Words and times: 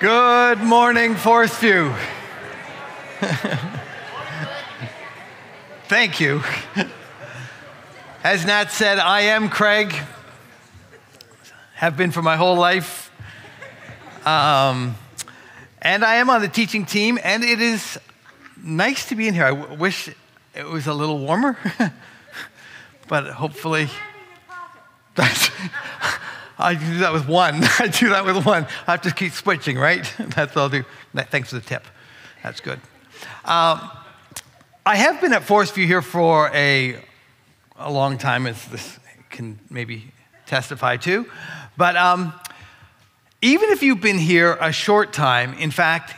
Good 0.00 0.58
morning, 0.58 1.14
Forest 1.14 1.60
View. 1.60 1.94
Thank 5.86 6.18
you. 6.18 6.42
As 8.24 8.44
Nat 8.44 8.72
said, 8.72 8.98
I 8.98 9.20
am 9.20 9.48
Craig, 9.48 9.94
have 11.74 11.96
been 11.96 12.10
for 12.10 12.22
my 12.22 12.34
whole 12.34 12.56
life. 12.56 13.12
Um, 14.26 14.96
and 15.80 16.04
I 16.04 16.16
am 16.16 16.28
on 16.28 16.40
the 16.40 16.48
teaching 16.48 16.86
team, 16.86 17.16
and 17.22 17.44
it 17.44 17.60
is 17.60 17.96
nice 18.60 19.08
to 19.10 19.14
be 19.14 19.28
in 19.28 19.34
here. 19.34 19.44
I 19.44 19.54
w- 19.54 19.78
wish 19.78 20.08
it 20.56 20.66
was 20.66 20.88
a 20.88 20.94
little 20.94 21.20
warmer, 21.20 21.56
but 23.06 23.28
hopefully. 23.28 23.88
I 26.58 26.74
do 26.74 26.98
that 26.98 27.12
with 27.12 27.26
one. 27.26 27.62
I 27.78 27.88
do 27.88 28.10
that 28.10 28.24
with 28.24 28.44
one. 28.44 28.66
I 28.86 28.92
have 28.92 29.02
to 29.02 29.10
keep 29.10 29.32
switching, 29.32 29.78
right? 29.78 30.10
That's 30.18 30.56
all 30.56 30.64
I'll 30.64 30.68
do. 30.68 30.84
Thanks 31.14 31.50
for 31.50 31.56
the 31.56 31.60
tip. 31.60 31.84
That's 32.42 32.60
good. 32.60 32.80
Um, 33.44 33.90
I 34.86 34.96
have 34.96 35.20
been 35.20 35.32
at 35.32 35.44
Forest 35.44 35.74
View 35.74 35.86
here 35.86 36.02
for 36.02 36.50
a, 36.54 37.02
a 37.76 37.90
long 37.90 38.18
time, 38.18 38.46
as 38.46 38.64
this 38.66 38.98
can 39.30 39.58
maybe 39.70 40.12
testify 40.46 40.96
to. 40.98 41.26
But 41.76 41.96
um, 41.96 42.32
even 43.40 43.70
if 43.70 43.82
you've 43.82 44.00
been 44.00 44.18
here 44.18 44.56
a 44.60 44.72
short 44.72 45.12
time, 45.12 45.54
in 45.54 45.70
fact, 45.70 46.14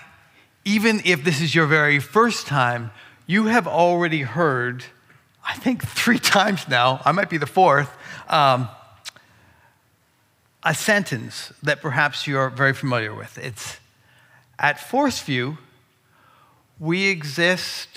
even 0.64 1.00
if 1.04 1.24
this 1.24 1.40
is 1.40 1.54
your 1.54 1.66
very 1.66 2.00
first 2.00 2.46
time, 2.46 2.90
you 3.26 3.46
have 3.46 3.66
already 3.66 4.22
heard, 4.22 4.84
I 5.44 5.54
think 5.54 5.86
three 5.86 6.18
times 6.36 6.68
now, 6.68 7.00
I 7.04 7.12
might 7.12 7.30
be 7.30 7.38
the 7.38 7.46
fourth, 7.46 7.90
um, 8.28 8.68
a 10.66 10.74
sentence 10.74 11.52
that 11.62 11.80
perhaps 11.80 12.26
you're 12.26 12.50
very 12.50 12.72
familiar 12.72 13.14
with. 13.14 13.38
It's 13.38 13.78
at 14.58 14.80
Forest 14.80 15.22
View, 15.22 15.58
we 16.80 17.06
exist 17.06 17.88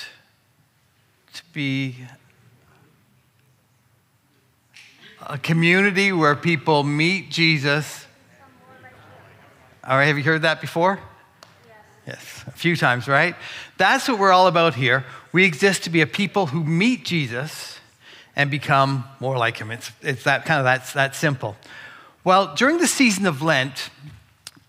to 1.34 1.42
be 1.52 1.96
a 5.26 5.40
community 5.40 6.12
where 6.12 6.36
people 6.36 6.84
meet 6.84 7.32
Jesus. 7.32 8.06
All 9.84 9.98
right, 9.98 10.06
have 10.06 10.18
you 10.18 10.24
heard 10.24 10.44
that 10.44 10.62
before? 10.62 11.00
Yes, 12.06 12.44
a 12.46 12.52
few 12.52 12.76
times, 12.76 13.08
right? 13.08 13.36
That's 13.78 14.08
what 14.08 14.20
we're 14.20 14.32
all 14.32 14.48
about 14.48 14.76
here. 14.76 15.06
We 15.32 15.44
exist 15.44 15.86
to 15.86 15.90
be 15.90 16.02
a 16.02 16.08
people 16.08 16.46
who 16.46 16.64
meet 16.64 17.04
Jesus 17.04 17.80
and 18.36 18.52
become 18.52 19.06
more 19.20 19.38
like 19.40 19.58
him. 19.58 19.72
It's, 19.72 19.92
it's 20.02 20.24
that 20.26 20.46
kind 20.46 20.60
of 20.60 20.66
that's 20.66 20.94
that 20.94 21.16
simple. 21.16 21.56
Well, 22.26 22.54
during 22.54 22.80
the 22.80 22.88
season 22.88 23.26
of 23.26 23.42
Lent, 23.42 23.92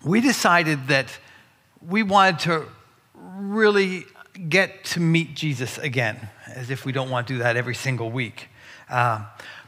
we 0.05 0.21
decided 0.21 0.87
that 0.87 1.19
we 1.85 2.05
wanted 2.05 2.39
to 2.41 2.67
really 3.15 4.05
get 4.49 4.85
to 4.85 5.01
meet 5.01 5.35
Jesus 5.35 5.77
again, 5.79 6.29
as 6.47 6.71
if 6.71 6.85
we 6.85 6.93
don't 6.93 7.11
want 7.11 7.27
to 7.27 7.35
do 7.35 7.39
that 7.41 7.57
every 7.57 7.75
single 7.75 8.09
week. 8.09 8.49
Uh, 8.89 9.25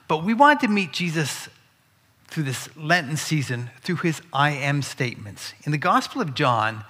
but 0.06 0.24
we 0.24 0.32
wanted 0.32 0.60
to 0.60 0.68
meet 0.68 0.92
Jesus 0.92 1.48
through 2.28 2.44
this 2.44 2.68
Lenten 2.76 3.16
season 3.16 3.70
through 3.80 3.96
his 3.96 4.22
I 4.32 4.50
am 4.50 4.82
statements. 4.82 5.52
In 5.64 5.72
the 5.72 5.78
Gospel 5.78 6.22
of 6.22 6.34
John, 6.34 6.84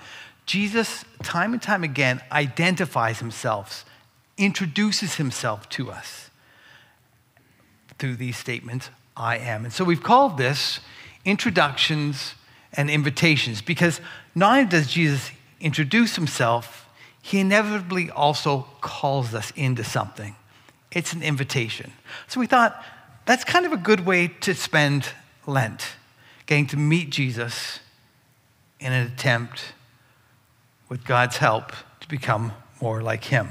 Jesus, 0.44 1.06
time 1.22 1.54
and 1.54 1.62
time 1.62 1.84
again, 1.84 2.20
identifies 2.30 3.18
himself, 3.18 3.86
introduces 4.36 5.14
himself 5.14 5.70
to 5.70 5.90
us 5.90 6.28
through 7.98 8.16
these 8.16 8.36
statements 8.36 8.90
I 9.16 9.38
am. 9.38 9.64
And 9.64 9.72
so 9.72 9.84
we've 9.84 10.02
called 10.02 10.38
this 10.38 10.80
introductions 11.24 12.34
and 12.72 12.90
invitations 12.90 13.62
because 13.62 14.00
not 14.34 14.58
only 14.58 14.70
does 14.70 14.88
Jesus 14.88 15.30
introduce 15.60 16.16
himself, 16.16 16.88
he 17.20 17.38
inevitably 17.38 18.10
also 18.10 18.66
calls 18.80 19.34
us 19.34 19.52
into 19.54 19.84
something. 19.84 20.34
It's 20.90 21.12
an 21.12 21.22
invitation. 21.22 21.92
So 22.26 22.40
we 22.40 22.46
thought 22.46 22.82
that's 23.24 23.44
kind 23.44 23.64
of 23.64 23.72
a 23.72 23.76
good 23.76 24.04
way 24.04 24.28
to 24.40 24.54
spend 24.54 25.08
Lent, 25.46 25.86
getting 26.46 26.66
to 26.68 26.76
meet 26.76 27.10
Jesus 27.10 27.80
in 28.80 28.92
an 28.92 29.06
attempt, 29.06 29.72
with 30.88 31.04
God's 31.04 31.36
help, 31.38 31.72
to 32.00 32.08
become 32.08 32.52
more 32.80 33.00
like 33.02 33.24
him. 33.24 33.48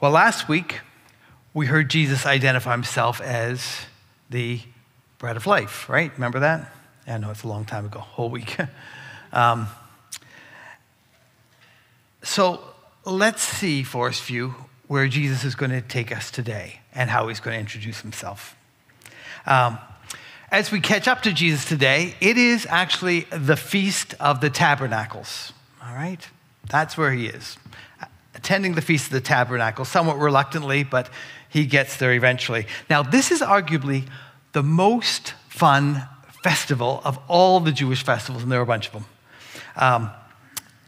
Well, 0.00 0.10
last 0.10 0.48
week, 0.48 0.80
we 1.52 1.66
heard 1.66 1.90
Jesus 1.90 2.26
identify 2.26 2.72
himself 2.72 3.20
as 3.20 3.80
the 4.28 4.60
bread 5.18 5.36
of 5.36 5.46
life, 5.46 5.88
right? 5.88 6.12
Remember 6.14 6.40
that? 6.40 6.72
I 7.06 7.18
know 7.18 7.30
it's 7.30 7.42
a 7.42 7.48
long 7.48 7.64
time 7.64 7.86
ago, 7.86 7.98
whole 7.98 8.30
week. 8.30 8.56
um, 9.32 9.66
so 12.22 12.62
let's 13.04 13.42
see, 13.42 13.82
Forest 13.82 14.22
View, 14.24 14.54
where 14.86 15.08
Jesus 15.08 15.44
is 15.44 15.54
going 15.54 15.70
to 15.70 15.80
take 15.80 16.14
us 16.14 16.30
today 16.30 16.80
and 16.94 17.10
how 17.10 17.28
he's 17.28 17.40
going 17.40 17.54
to 17.54 17.60
introduce 17.60 18.00
himself. 18.00 18.56
Um, 19.46 19.78
as 20.52 20.70
we 20.70 20.80
catch 20.80 21.08
up 21.08 21.22
to 21.22 21.32
Jesus 21.32 21.64
today, 21.64 22.14
it 22.20 22.36
is 22.36 22.66
actually 22.68 23.20
the 23.30 23.56
Feast 23.56 24.14
of 24.20 24.40
the 24.40 24.50
Tabernacles, 24.50 25.52
all 25.82 25.94
right? 25.94 26.28
That's 26.68 26.96
where 26.96 27.12
he 27.12 27.26
is, 27.26 27.56
attending 28.34 28.74
the 28.74 28.82
Feast 28.82 29.06
of 29.06 29.12
the 29.12 29.20
Tabernacles, 29.20 29.88
somewhat 29.88 30.18
reluctantly, 30.18 30.82
but 30.82 31.08
he 31.50 31.66
gets 31.66 31.96
there 31.96 32.12
eventually. 32.12 32.66
Now, 32.88 33.02
this 33.02 33.30
is 33.30 33.40
arguably 33.40 34.06
the 34.52 34.62
most 34.62 35.34
fun 35.48 36.08
festival 36.42 37.02
of 37.04 37.18
all 37.28 37.60
the 37.60 37.72
Jewish 37.72 38.02
festivals, 38.02 38.42
and 38.42 38.50
there 38.50 38.60
are 38.60 38.62
a 38.62 38.66
bunch 38.66 38.86
of 38.86 38.92
them. 38.94 39.04
Um, 39.76 40.10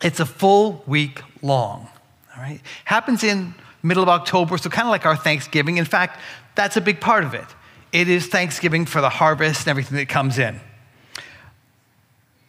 it's 0.02 0.20
a 0.20 0.26
full 0.26 0.82
week 0.86 1.20
long, 1.42 1.88
all 2.34 2.42
right? 2.42 2.60
Happens 2.84 3.22
in 3.22 3.54
middle 3.82 4.02
of 4.02 4.08
October, 4.08 4.56
so 4.56 4.70
kind 4.70 4.86
of 4.86 4.90
like 4.90 5.04
our 5.04 5.16
Thanksgiving. 5.16 5.76
In 5.76 5.84
fact, 5.84 6.18
that's 6.54 6.76
a 6.76 6.80
big 6.80 7.00
part 7.00 7.24
of 7.24 7.34
it. 7.34 7.46
It 7.92 8.08
is 8.08 8.26
Thanksgiving 8.26 8.86
for 8.86 9.00
the 9.00 9.08
harvest 9.08 9.62
and 9.62 9.68
everything 9.68 9.98
that 9.98 10.08
comes 10.08 10.38
in. 10.38 10.60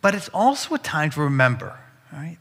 But 0.02 0.16
it's 0.16 0.30
also 0.30 0.76
a 0.76 0.80
time 0.80 1.10
to 1.12 1.22
remember, 1.22 1.78
all 2.12 2.20
right? 2.20 2.38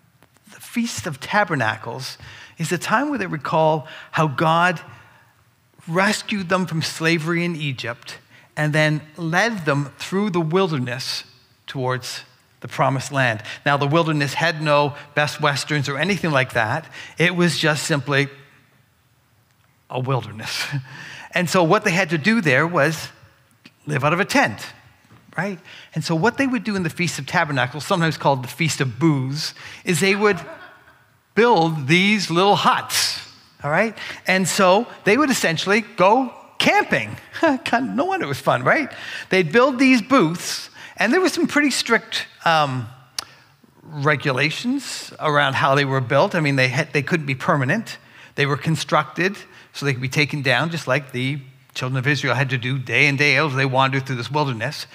The 0.53 0.61
Feast 0.61 1.07
of 1.07 1.21
Tabernacles 1.21 2.19
is 2.59 2.73
a 2.73 2.79
time 2.79 3.09
where 3.09 3.19
they 3.19 3.27
recall 3.27 3.87
how 4.13 4.29
God 4.29 4.81
rescued 5.89 6.49
them 6.49 6.67
from 6.67 6.83
slavery 6.83 7.45
in 7.45 7.57
Egypt 7.57 8.19
and 8.57 8.73
then 8.73 9.01
led 9.17 9.65
them 9.65 9.93
through 9.99 10.31
the 10.31 10.41
wilderness 10.41 11.25
towards 11.67 12.23
the 12.61 12.69
promised 12.69 13.13
land. 13.13 13.43
Now, 13.67 13.77
the 13.77 13.87
wilderness 13.87 14.35
had 14.35 14.63
no 14.63 14.95
best 15.15 15.41
westerns 15.41 15.89
or 15.89 15.99
anything 15.99 16.31
like 16.31 16.53
that, 16.53 16.87
it 17.19 17.35
was 17.35 17.59
just 17.59 17.85
simply 17.85 18.29
a 19.91 20.01
wilderness. 20.01 20.67
And 21.35 21.49
so, 21.49 21.65
what 21.65 21.85
they 21.85 21.93
had 21.93 22.11
to 22.11 22.19
do 22.19 22.43
there 22.43 22.67
was 22.67 23.09
live 23.87 24.05
out 24.05 24.13
of 24.13 24.21
a 24.21 24.25
tent, 24.27 24.67
right? 25.37 25.59
And 25.95 26.05
so, 26.05 26.15
what 26.15 26.37
they 26.37 26.47
would 26.47 26.63
do 26.63 26.77
in 26.77 26.83
the 26.83 26.91
Feast 26.91 27.19
of 27.19 27.27
Tabernacles, 27.27 27.87
sometimes 27.87 28.19
called 28.19 28.45
the 28.45 28.49
Feast 28.49 28.83
of 28.83 28.99
Booths, 28.99 29.55
is 29.83 30.01
they 30.01 30.15
would 30.15 30.39
build 31.35 31.89
these 31.89 32.31
little 32.31 32.57
huts, 32.57 33.22
all 33.63 33.71
right? 33.71 33.97
And 34.27 34.47
so, 34.47 34.87
they 35.05 35.17
would 35.17 35.31
essentially 35.31 35.83
go 35.83 36.33
camping. 36.59 37.17
no 37.73 38.05
wonder 38.05 38.25
it 38.25 38.29
was 38.29 38.39
fun, 38.39 38.63
right? 38.63 38.91
They'd 39.31 39.53
build 39.53 39.79
these 39.79 40.01
booths, 40.01 40.71
and 40.97 41.13
there 41.13 41.21
were 41.21 41.29
some 41.29 41.47
pretty 41.47 41.71
strict 41.71 42.27
um, 42.45 42.89
regulations 43.83 45.13
around 45.19 45.55
how 45.55 45.75
they 45.75 45.85
were 45.85 46.01
built. 46.01 46.35
I 46.35 46.41
mean, 46.41 46.57
they, 46.57 46.69
had, 46.69 46.93
they 46.93 47.03
couldn't 47.03 47.27
be 47.27 47.35
permanent, 47.35 47.99
they 48.35 48.47
were 48.47 48.57
constructed 48.57 49.37
so 49.73 49.87
they 49.87 49.93
could 49.93 50.03
be 50.03 50.09
taken 50.09 50.43
down, 50.43 50.71
just 50.71 50.87
like 50.87 51.13
the 51.13 51.41
children 51.75 51.99
of 51.99 52.07
Israel 52.07 52.35
had 52.35 52.51
to 52.51 52.59
do 52.59 52.79
day 52.79 53.07
in, 53.07 53.17
day 53.17 53.37
out 53.37 53.51
as 53.51 53.57
they 53.57 53.67
wandered 53.67 54.07
through 54.07 54.17
this 54.17 54.31
wilderness. 54.31 54.87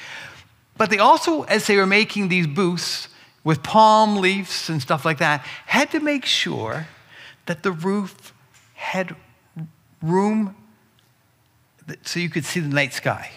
But 0.77 0.89
they 0.89 0.99
also, 0.99 1.43
as 1.43 1.67
they 1.67 1.75
were 1.75 1.87
making 1.87 2.29
these 2.29 2.47
booths 2.47 3.07
with 3.43 3.63
palm 3.63 4.17
leaves 4.17 4.69
and 4.69 4.81
stuff 4.81 5.03
like 5.03 5.17
that, 5.17 5.41
had 5.65 5.91
to 5.91 5.99
make 5.99 6.25
sure 6.25 6.87
that 7.47 7.63
the 7.63 7.71
roof 7.71 8.33
had 8.87 9.15
room 10.01 10.55
so 12.03 12.19
you 12.19 12.29
could 12.29 12.45
see 12.45 12.61
the 12.61 12.69
night 12.69 12.93
sky, 12.93 13.29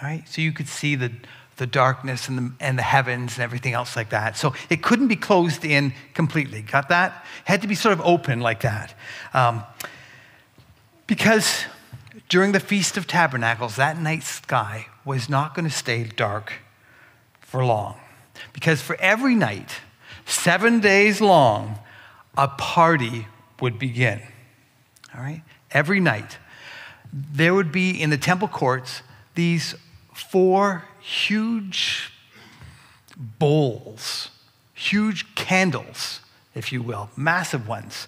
all 0.00 0.08
right? 0.08 0.28
So 0.28 0.40
you 0.40 0.52
could 0.52 0.68
see 0.68 0.96
the, 0.96 1.12
the 1.56 1.66
darkness 1.66 2.28
and 2.28 2.38
the, 2.38 2.52
and 2.60 2.78
the 2.78 2.82
heavens 2.82 3.34
and 3.34 3.42
everything 3.42 3.74
else 3.74 3.96
like 3.96 4.10
that. 4.10 4.36
So 4.36 4.54
it 4.70 4.82
couldn't 4.82 5.08
be 5.08 5.16
closed 5.16 5.64
in 5.64 5.92
completely. 6.14 6.62
Got 6.62 6.88
that? 6.88 7.24
It 7.46 7.48
had 7.48 7.62
to 7.62 7.68
be 7.68 7.74
sort 7.74 7.92
of 7.92 8.00
open 8.04 8.40
like 8.40 8.60
that. 8.62 8.94
Um, 9.34 9.62
because 11.06 11.64
during 12.28 12.52
the 12.52 12.60
Feast 12.60 12.96
of 12.96 13.06
Tabernacles, 13.06 13.76
that 13.76 13.98
night 13.98 14.22
sky 14.24 14.86
was 15.04 15.28
not 15.28 15.54
going 15.54 15.68
to 15.68 15.74
stay 15.74 16.04
dark 16.04 16.54
for 17.40 17.64
long. 17.64 17.96
Because 18.52 18.80
for 18.80 18.96
every 19.00 19.34
night, 19.34 19.80
seven 20.26 20.80
days 20.80 21.20
long, 21.20 21.78
a 22.36 22.48
party 22.48 23.26
would 23.60 23.78
begin. 23.78 24.20
All 25.18 25.24
right? 25.24 25.42
Every 25.72 26.00
night 26.00 26.38
there 27.12 27.52
would 27.52 27.72
be 27.72 28.00
in 28.00 28.10
the 28.10 28.18
temple 28.18 28.48
courts 28.48 29.02
these 29.34 29.74
four 30.14 30.84
huge 31.00 32.12
bowls 33.38 34.30
huge 34.78 35.34
candles, 35.34 36.20
if 36.54 36.72
you 36.72 36.80
will, 36.80 37.10
massive 37.16 37.66
ones. 37.66 38.06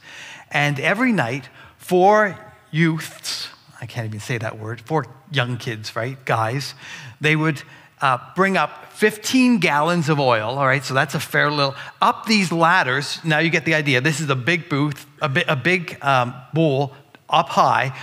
And 0.52 0.78
every 0.78 1.12
night, 1.12 1.48
four 1.78 2.38
youths, 2.70 3.48
I 3.80 3.86
can't 3.86 4.06
even 4.06 4.20
say 4.20 4.38
that 4.38 4.58
word, 4.58 4.80
four 4.80 5.06
young 5.32 5.56
kids, 5.56 5.96
right? 5.96 6.24
Guys, 6.24 6.74
they 7.20 7.34
would 7.34 7.62
uh, 8.00 8.18
bring 8.36 8.56
up 8.56 8.92
15 8.92 9.58
gallons 9.58 10.08
of 10.08 10.20
oil, 10.20 10.58
all 10.58 10.66
right, 10.66 10.84
so 10.84 10.94
that's 10.94 11.14
a 11.14 11.20
fair 11.20 11.50
little, 11.50 11.74
up 12.00 12.26
these 12.26 12.52
ladders. 12.52 13.18
Now 13.24 13.38
you 13.38 13.50
get 13.50 13.64
the 13.64 13.74
idea. 13.74 14.00
This 14.00 14.20
is 14.20 14.30
a 14.30 14.36
big 14.36 14.68
booth, 14.68 15.06
a, 15.20 15.28
bi- 15.28 15.44
a 15.48 15.56
big 15.56 15.98
um, 16.02 16.34
bowl 16.54 16.94
up 17.30 17.50
high, 17.50 17.96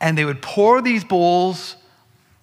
and 0.00 0.16
they 0.16 0.24
would 0.24 0.42
pour 0.42 0.82
these 0.82 1.04
bowls, 1.04 1.76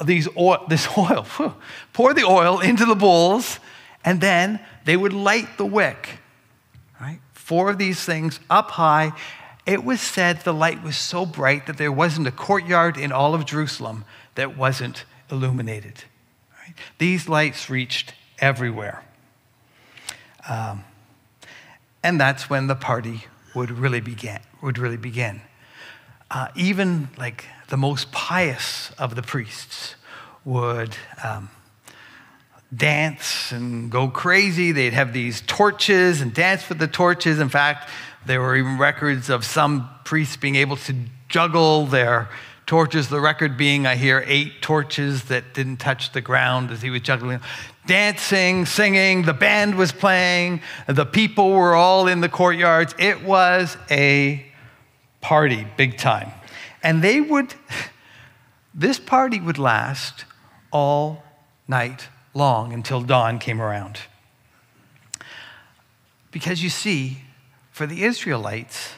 these 0.04 0.28
oil, 0.38 0.66
this 0.70 0.88
oil, 0.98 1.24
whew, 1.38 1.54
pour 1.94 2.14
the 2.14 2.24
oil 2.24 2.60
into 2.60 2.86
the 2.86 2.96
bowls, 2.96 3.60
and 4.04 4.22
then 4.22 4.60
they 4.86 4.96
would 4.96 5.14
light 5.14 5.58
the 5.58 5.66
wick, 5.66 6.20
right? 7.00 7.20
Four 7.34 7.70
of 7.70 7.78
these 7.78 8.04
things 8.04 8.40
up 8.50 8.72
high. 8.72 9.12
It 9.66 9.84
was 9.84 10.02
said 10.02 10.42
the 10.42 10.54
light 10.54 10.84
was 10.84 10.98
so 10.98 11.26
bright 11.26 11.68
that 11.68 11.78
there 11.78 11.92
wasn't 11.92 12.28
a 12.28 12.32
courtyard 12.32 12.98
in 12.98 13.12
all 13.12 13.36
of 13.36 13.46
Jerusalem 13.46 14.06
that 14.36 14.58
wasn't 14.58 15.06
illuminated. 15.30 16.04
Right? 16.60 16.74
These 16.98 17.30
lights 17.30 17.70
reached 17.70 18.14
everywhere. 18.40 19.04
Um, 20.48 20.84
and 22.04 22.20
that's 22.20 22.50
when 22.50 22.68
the 22.68 22.76
party 22.76 23.26
would 23.54 23.72
really 23.72 24.00
begin. 24.00 24.40
Would 24.62 24.78
really 24.78 24.98
begin. 24.98 25.42
Uh, 26.32 26.48
even 26.56 27.10
like 27.18 27.46
the 27.70 27.78
most 27.78 28.12
pious 28.12 28.92
of 29.00 29.16
the 29.16 29.22
priests 29.22 29.96
would 30.46 30.96
um, 31.24 31.50
dance 32.76 33.52
and 33.52 33.92
go 33.92 34.08
crazy. 34.08 34.72
They'd 34.72 34.94
have 34.94 35.12
these 35.12 35.42
torches 35.42 36.22
and 36.22 36.34
dance 36.34 36.70
with 36.70 36.78
the 36.78 36.88
torches. 36.88 37.40
In 37.40 37.50
fact, 37.50 37.90
there 38.26 38.42
were 38.42 38.56
even 38.56 38.78
records 38.78 39.30
of 39.30 39.44
some 39.44 39.90
priests 40.06 40.38
being 40.38 40.56
able 40.56 40.76
to 40.78 40.96
juggle 41.30 41.86
their 41.86 42.30
torches. 42.68 43.10
The 43.10 43.20
record 43.20 43.58
being, 43.58 43.88
I 43.88 43.96
hear, 43.96 44.24
eight 44.28 44.62
torches 44.62 45.24
that 45.26 45.56
didn't 45.56 45.78
touch 45.78 46.12
the 46.12 46.22
ground 46.22 46.70
as 46.70 46.84
he 46.84 46.92
was 46.92 47.02
juggling. 47.02 47.40
Dancing, 47.88 48.68
singing, 48.68 49.24
the 49.24 49.34
band 49.34 49.74
was 49.74 49.92
playing, 49.92 50.62
the 50.86 51.08
people 51.08 51.50
were 51.50 51.74
all 51.74 52.08
in 52.08 52.22
the 52.22 52.30
courtyards. 52.30 52.94
It 53.00 53.24
was 53.24 53.76
a 53.90 54.46
party, 55.22 55.68
big 55.78 55.98
time. 55.98 56.32
And 56.82 57.02
they 57.02 57.22
would, 57.22 57.54
this 58.74 59.00
party 59.00 59.40
would 59.40 59.58
last 59.58 60.26
all 60.72 61.24
night 61.68 62.08
long 62.34 62.74
until 62.74 63.02
dawn 63.02 63.40
came 63.40 63.62
around. 63.62 64.00
Because 66.32 66.64
you 66.64 66.70
see, 66.70 67.20
for 67.72 67.86
the 67.88 68.04
Israelites, 68.04 68.94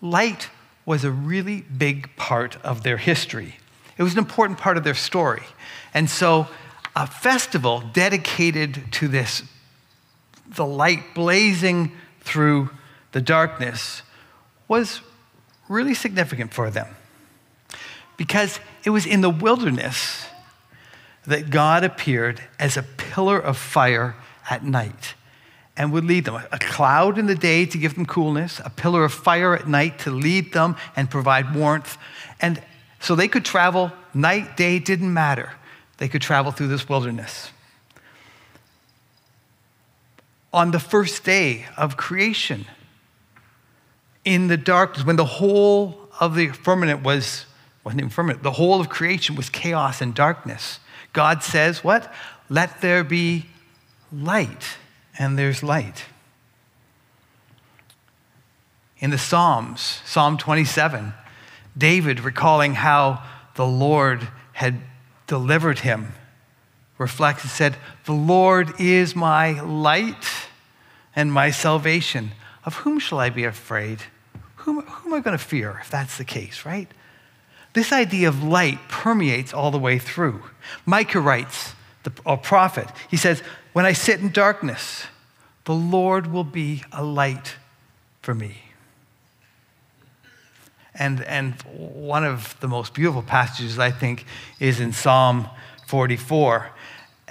light 0.00 0.50
was 0.84 1.04
a 1.04 1.10
really 1.10 1.62
big 1.62 2.14
part 2.16 2.56
of 2.64 2.82
their 2.82 2.96
history. 2.96 3.56
It 3.98 4.02
was 4.02 4.12
an 4.12 4.18
important 4.18 4.58
part 4.58 4.76
of 4.76 4.84
their 4.84 4.94
story. 4.94 5.42
And 5.94 6.08
so, 6.08 6.48
a 6.94 7.06
festival 7.06 7.82
dedicated 7.92 8.92
to 8.92 9.08
this, 9.08 9.42
the 10.46 10.66
light 10.66 11.14
blazing 11.14 11.92
through 12.20 12.70
the 13.12 13.20
darkness, 13.20 14.02
was 14.72 15.02
really 15.68 15.92
significant 15.92 16.54
for 16.54 16.70
them. 16.70 16.86
Because 18.16 18.58
it 18.84 18.90
was 18.90 19.04
in 19.04 19.20
the 19.20 19.28
wilderness 19.28 20.24
that 21.26 21.50
God 21.50 21.84
appeared 21.84 22.40
as 22.58 22.78
a 22.78 22.82
pillar 22.82 23.38
of 23.38 23.58
fire 23.58 24.16
at 24.48 24.64
night 24.64 25.12
and 25.76 25.92
would 25.92 26.06
lead 26.06 26.24
them. 26.24 26.36
A 26.50 26.58
cloud 26.58 27.18
in 27.18 27.26
the 27.26 27.34
day 27.34 27.66
to 27.66 27.76
give 27.76 27.96
them 27.96 28.06
coolness, 28.06 28.62
a 28.64 28.70
pillar 28.70 29.04
of 29.04 29.12
fire 29.12 29.54
at 29.54 29.68
night 29.68 29.98
to 30.00 30.10
lead 30.10 30.54
them 30.54 30.76
and 30.96 31.10
provide 31.10 31.54
warmth. 31.54 31.98
And 32.40 32.62
so 32.98 33.14
they 33.14 33.28
could 33.28 33.44
travel 33.44 33.92
night, 34.14 34.56
day, 34.56 34.78
didn't 34.78 35.12
matter. 35.12 35.52
They 35.98 36.08
could 36.08 36.22
travel 36.22 36.50
through 36.50 36.68
this 36.68 36.88
wilderness. 36.88 37.50
On 40.50 40.70
the 40.70 40.80
first 40.80 41.24
day 41.24 41.66
of 41.76 41.98
creation, 41.98 42.64
in 44.24 44.48
the 44.48 44.56
darkness, 44.56 45.04
when 45.04 45.16
the 45.16 45.24
whole 45.24 46.08
of 46.20 46.34
the 46.34 46.48
firmament 46.48 47.02
was, 47.02 47.46
wasn't 47.84 48.00
even 48.00 48.10
firmament, 48.10 48.42
the 48.42 48.52
whole 48.52 48.80
of 48.80 48.88
creation 48.88 49.34
was 49.34 49.48
chaos 49.48 50.00
and 50.00 50.14
darkness, 50.14 50.78
God 51.12 51.42
says, 51.42 51.82
What? 51.82 52.12
Let 52.48 52.80
there 52.80 53.04
be 53.04 53.46
light, 54.12 54.76
and 55.18 55.38
there's 55.38 55.62
light. 55.62 56.04
In 58.98 59.10
the 59.10 59.18
Psalms, 59.18 60.00
Psalm 60.04 60.38
27, 60.38 61.12
David 61.76 62.20
recalling 62.20 62.74
how 62.74 63.22
the 63.54 63.66
Lord 63.66 64.28
had 64.52 64.76
delivered 65.26 65.80
him 65.80 66.12
reflects 66.98 67.42
and 67.42 67.50
said, 67.50 67.76
The 68.04 68.12
Lord 68.12 68.80
is 68.80 69.16
my 69.16 69.60
light 69.60 70.24
and 71.16 71.32
my 71.32 71.50
salvation. 71.50 72.32
Of 72.64 72.76
whom 72.76 72.98
shall 73.00 73.18
I 73.18 73.28
be 73.28 73.44
afraid? 73.44 74.02
Whom, 74.62 74.80
whom 74.82 75.12
am 75.12 75.18
I 75.18 75.22
going 75.22 75.36
to 75.36 75.44
fear 75.44 75.78
if 75.80 75.90
that's 75.90 76.18
the 76.18 76.24
case, 76.24 76.64
right? 76.64 76.88
This 77.72 77.92
idea 77.92 78.28
of 78.28 78.44
light 78.44 78.78
permeates 78.88 79.52
all 79.52 79.70
the 79.70 79.78
way 79.78 79.98
through. 79.98 80.42
Micah 80.86 81.20
writes, 81.20 81.74
the, 82.04 82.12
a 82.24 82.36
prophet, 82.36 82.86
he 83.10 83.16
says, 83.16 83.42
When 83.72 83.84
I 83.84 83.92
sit 83.92 84.20
in 84.20 84.30
darkness, 84.30 85.06
the 85.64 85.74
Lord 85.74 86.28
will 86.28 86.44
be 86.44 86.84
a 86.92 87.02
light 87.02 87.56
for 88.20 88.34
me. 88.34 88.62
And, 90.94 91.24
and 91.24 91.54
one 91.62 92.24
of 92.24 92.54
the 92.60 92.68
most 92.68 92.94
beautiful 92.94 93.22
passages, 93.22 93.78
I 93.78 93.90
think, 93.90 94.26
is 94.60 94.78
in 94.78 94.92
Psalm 94.92 95.48
44, 95.88 96.70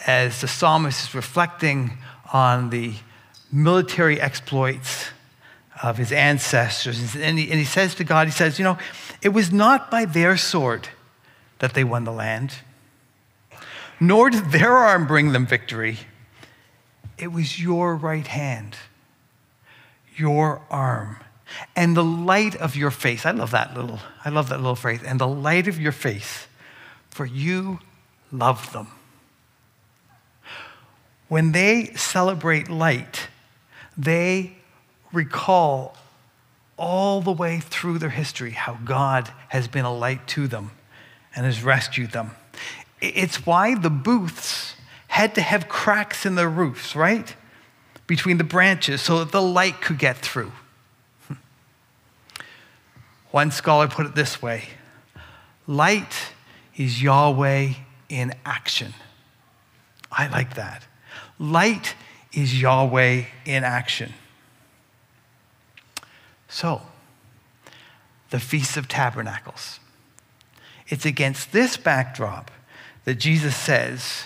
as 0.05 0.41
the 0.41 0.47
psalmist 0.47 1.09
is 1.09 1.15
reflecting 1.15 1.97
on 2.33 2.71
the 2.71 2.93
military 3.51 4.19
exploits 4.19 5.11
of 5.81 5.97
his 5.97 6.11
ancestors. 6.11 7.15
And 7.15 7.39
he, 7.39 7.49
and 7.49 7.59
he 7.59 7.65
says 7.65 7.95
to 7.95 8.03
God, 8.03 8.27
he 8.27 8.31
says, 8.31 8.59
You 8.59 8.65
know, 8.65 8.77
it 9.21 9.29
was 9.29 9.51
not 9.51 9.89
by 9.89 10.05
their 10.05 10.37
sword 10.37 10.89
that 11.59 11.73
they 11.73 11.83
won 11.83 12.03
the 12.03 12.11
land, 12.11 12.55
nor 13.99 14.29
did 14.29 14.51
their 14.51 14.73
arm 14.73 15.07
bring 15.07 15.31
them 15.31 15.45
victory. 15.45 15.99
It 17.17 17.31
was 17.31 17.61
your 17.61 17.95
right 17.95 18.25
hand, 18.25 18.75
your 20.15 20.61
arm, 20.71 21.17
and 21.75 21.95
the 21.95 22.03
light 22.03 22.55
of 22.55 22.75
your 22.75 22.91
face. 22.91 23.25
I 23.25 23.31
love 23.31 23.51
that 23.51 23.75
little, 23.75 23.99
I 24.25 24.29
love 24.29 24.49
that 24.49 24.57
little 24.57 24.75
phrase. 24.75 25.01
And 25.03 25.19
the 25.19 25.27
light 25.27 25.67
of 25.67 25.79
your 25.79 25.91
face, 25.91 26.47
for 27.09 27.25
you 27.25 27.79
love 28.31 28.71
them. 28.73 28.87
When 31.27 31.51
they 31.51 31.93
celebrate 31.95 32.69
light, 32.69 33.27
they 33.95 34.57
recall 35.11 35.95
all 36.77 37.21
the 37.21 37.31
way 37.31 37.59
through 37.59 37.99
their 37.99 38.09
history 38.09 38.51
how 38.51 38.73
God 38.83 39.31
has 39.49 39.67
been 39.67 39.85
a 39.85 39.93
light 39.93 40.27
to 40.29 40.47
them 40.47 40.71
and 41.35 41.45
has 41.45 41.63
rescued 41.63 42.11
them. 42.11 42.31
It's 42.99 43.45
why 43.45 43.75
the 43.75 43.89
booths 43.89 44.75
had 45.07 45.35
to 45.35 45.41
have 45.41 45.67
cracks 45.67 46.25
in 46.25 46.35
their 46.35 46.49
roofs, 46.49 46.95
right? 46.95 47.35
Between 48.07 48.37
the 48.37 48.43
branches 48.43 49.01
so 49.01 49.19
that 49.19 49.31
the 49.31 49.41
light 49.41 49.81
could 49.81 49.99
get 49.99 50.17
through. 50.17 50.51
Hmm. 51.27 51.35
One 53.31 53.51
scholar 53.51 53.87
put 53.87 54.05
it 54.05 54.15
this 54.15 54.41
way 54.41 54.63
light 55.67 56.33
is 56.75 57.01
Yahweh 57.01 57.73
in 58.09 58.33
action. 58.45 58.93
I 60.11 60.27
like 60.27 60.55
that. 60.55 60.85
Light 61.39 61.95
is 62.33 62.59
Yahweh 62.59 63.23
in 63.45 63.63
action. 63.63 64.13
So, 66.51 66.81
the 68.29 68.39
Feast 68.39 68.75
of 68.75 68.89
Tabernacles. 68.89 69.79
It's 70.89 71.05
against 71.05 71.53
this 71.53 71.77
backdrop 71.77 72.51
that 73.05 73.15
Jesus 73.15 73.55
says, 73.55 74.25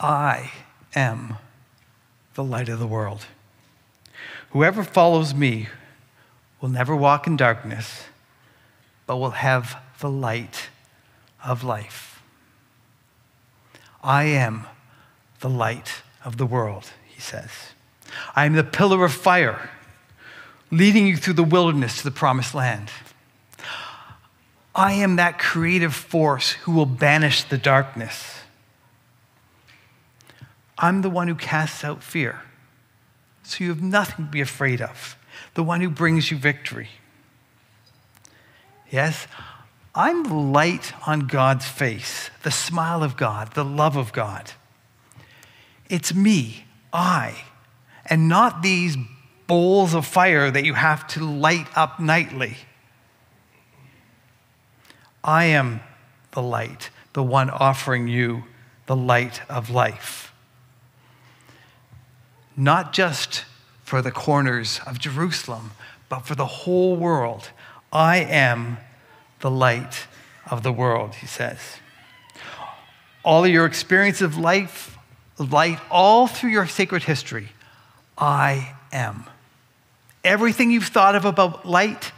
I 0.00 0.50
am 0.96 1.36
the 2.34 2.42
light 2.42 2.68
of 2.68 2.80
the 2.80 2.86
world. 2.86 3.26
Whoever 4.50 4.82
follows 4.82 5.32
me 5.32 5.68
will 6.60 6.68
never 6.68 6.96
walk 6.96 7.28
in 7.28 7.36
darkness, 7.36 8.06
but 9.06 9.18
will 9.18 9.30
have 9.30 9.76
the 10.00 10.10
light 10.10 10.68
of 11.44 11.62
life. 11.62 12.20
I 14.02 14.24
am 14.24 14.66
the 15.38 15.48
light 15.48 16.02
of 16.24 16.38
the 16.38 16.46
world, 16.46 16.90
he 17.06 17.20
says. 17.20 17.50
I 18.34 18.46
am 18.46 18.54
the 18.54 18.64
pillar 18.64 19.04
of 19.04 19.12
fire 19.12 19.70
leading 20.76 21.06
you 21.06 21.16
through 21.16 21.34
the 21.34 21.44
wilderness 21.44 21.98
to 21.98 22.04
the 22.04 22.10
promised 22.10 22.54
land. 22.54 22.90
I 24.74 24.92
am 24.92 25.16
that 25.16 25.38
creative 25.38 25.94
force 25.94 26.52
who 26.52 26.72
will 26.72 26.86
banish 26.86 27.42
the 27.44 27.56
darkness. 27.56 28.40
I'm 30.78 31.00
the 31.00 31.08
one 31.08 31.28
who 31.28 31.34
casts 31.34 31.82
out 31.82 32.02
fear. 32.02 32.42
So 33.42 33.64
you 33.64 33.70
have 33.70 33.82
nothing 33.82 34.26
to 34.26 34.30
be 34.30 34.42
afraid 34.42 34.82
of. 34.82 35.16
The 35.54 35.62
one 35.62 35.80
who 35.80 35.88
brings 35.88 36.30
you 36.30 36.36
victory. 36.36 36.90
Yes, 38.90 39.26
I'm 39.94 40.24
the 40.24 40.34
light 40.34 40.92
on 41.08 41.20
God's 41.20 41.66
face, 41.66 42.30
the 42.42 42.50
smile 42.50 43.02
of 43.02 43.16
God, 43.16 43.54
the 43.54 43.64
love 43.64 43.96
of 43.96 44.12
God. 44.12 44.52
It's 45.88 46.14
me, 46.14 46.66
I, 46.92 47.44
and 48.04 48.28
not 48.28 48.62
these 48.62 48.96
bowls 49.46 49.94
of 49.94 50.06
fire 50.06 50.50
that 50.50 50.64
you 50.64 50.74
have 50.74 51.06
to 51.08 51.24
light 51.24 51.66
up 51.76 52.00
nightly. 52.00 52.56
I 55.22 55.44
am 55.46 55.80
the 56.32 56.42
light, 56.42 56.90
the 57.12 57.22
one 57.22 57.50
offering 57.50 58.08
you 58.08 58.44
the 58.86 58.96
light 58.96 59.40
of 59.50 59.70
life. 59.70 60.32
Not 62.56 62.92
just 62.92 63.44
for 63.82 64.00
the 64.00 64.10
corners 64.10 64.80
of 64.86 64.98
Jerusalem, 64.98 65.72
but 66.08 66.20
for 66.20 66.34
the 66.34 66.46
whole 66.46 66.96
world. 66.96 67.50
I 67.92 68.18
am 68.18 68.78
the 69.40 69.50
light 69.50 70.06
of 70.50 70.62
the 70.62 70.72
world, 70.72 71.16
he 71.16 71.26
says. 71.26 71.58
All 73.24 73.44
of 73.44 73.50
your 73.50 73.66
experience 73.66 74.20
of 74.20 74.38
life, 74.38 74.96
light, 75.38 75.80
all 75.90 76.26
through 76.26 76.50
your 76.50 76.66
sacred 76.66 77.02
history, 77.04 77.48
I 78.16 78.74
am. 78.92 79.24
Everything 80.26 80.72
you've 80.72 80.88
thought 80.88 81.14
of 81.14 81.24
about 81.24 81.64
light, 81.64 82.10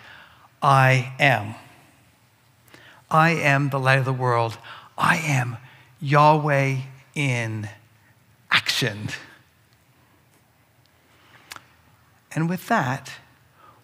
I 0.63 1.13
am. 1.21 1.55
I 3.11 3.33
am 3.33 3.69
the 3.69 3.79
light 3.79 3.99
of 3.99 4.07
the 4.07 4.15
world. 4.15 4.57
I 4.97 5.19
am 5.19 5.59
Yahweh 6.01 6.79
in 7.15 7.69
action. 8.51 9.11
And 12.33 12.49
with 12.49 12.67
that, 12.69 13.13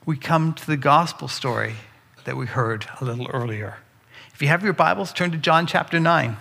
we 0.07 0.16
come 0.16 0.54
to 0.54 0.66
the 0.66 0.78
gospel 0.78 1.28
story 1.28 1.75
that 2.25 2.35
we 2.35 2.47
heard 2.47 2.87
a 3.02 3.04
little 3.04 3.28
earlier. 3.31 3.76
If 4.33 4.40
you 4.40 4.49
have 4.49 4.64
your 4.64 4.73
Bibles, 4.73 5.12
turn 5.12 5.33
to 5.33 5.37
John 5.37 5.66
chapter 5.66 6.00
9. 6.00 6.38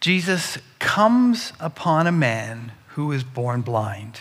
Jesus 0.00 0.56
comes 0.78 1.52
upon 1.60 2.06
a 2.06 2.12
man 2.12 2.72
who 2.88 3.12
is 3.12 3.22
born 3.22 3.60
blind. 3.60 4.20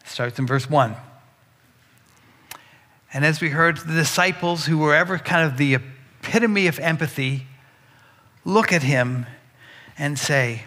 It 0.00 0.06
starts 0.06 0.38
in 0.38 0.46
verse 0.46 0.70
1. 0.70 0.94
And 3.12 3.24
as 3.24 3.40
we 3.40 3.50
heard, 3.50 3.78
the 3.78 3.94
disciples, 3.94 4.66
who 4.66 4.78
were 4.78 4.94
ever 4.94 5.18
kind 5.18 5.50
of 5.50 5.58
the 5.58 5.74
epitome 5.74 6.68
of 6.68 6.78
empathy, 6.78 7.46
look 8.44 8.72
at 8.72 8.84
him 8.84 9.26
and 9.98 10.16
say, 10.16 10.64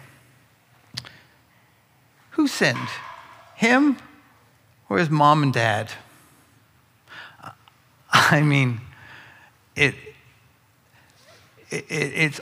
Who 2.32 2.46
sinned? 2.46 2.88
Him 3.56 3.96
or 4.90 4.98
his 4.98 5.08
mom 5.08 5.42
and 5.42 5.54
dad? 5.54 5.92
I 8.12 8.42
mean, 8.42 8.82
it, 9.74 9.94
it, 11.70 11.86
it's 11.88 12.40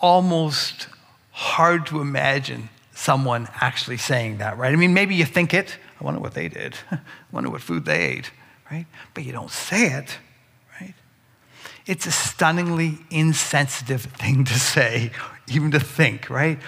almost 0.00 0.86
hard 1.42 1.86
to 1.86 2.00
imagine 2.00 2.68
someone 2.94 3.48
actually 3.60 3.96
saying 3.96 4.38
that, 4.38 4.56
right? 4.56 4.72
I 4.72 4.76
mean, 4.76 4.94
maybe 4.94 5.16
you 5.16 5.24
think 5.24 5.52
it. 5.52 5.76
I 6.00 6.04
wonder 6.04 6.20
what 6.20 6.34
they 6.34 6.48
did. 6.48 6.76
I 6.90 7.00
wonder 7.32 7.50
what 7.50 7.60
food 7.60 7.84
they 7.84 8.00
ate, 8.00 8.30
right? 8.70 8.86
But 9.12 9.24
you 9.24 9.32
don't 9.32 9.50
say 9.50 9.86
it, 9.86 10.18
right? 10.80 10.94
It's 11.84 12.06
a 12.06 12.12
stunningly 12.12 12.98
insensitive 13.10 14.02
thing 14.02 14.44
to 14.44 14.54
say, 14.54 15.10
even 15.48 15.72
to 15.72 15.80
think, 15.80 16.30
right? 16.30 16.60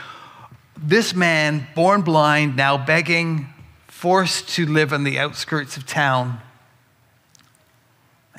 This 0.76 1.14
man, 1.14 1.68
born 1.76 2.02
blind, 2.02 2.56
now 2.56 2.76
begging, 2.76 3.46
forced 3.86 4.48
to 4.50 4.66
live 4.66 4.92
on 4.92 5.04
the 5.04 5.20
outskirts 5.20 5.76
of 5.76 5.86
town, 5.86 6.40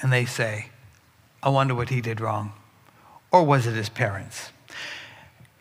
and 0.01 0.11
they 0.11 0.25
say, 0.25 0.67
I 1.41 1.49
wonder 1.49 1.73
what 1.73 1.89
he 1.89 2.01
did 2.01 2.19
wrong. 2.19 2.51
Or 3.31 3.43
was 3.43 3.67
it 3.67 3.73
his 3.73 3.87
parents? 3.87 4.51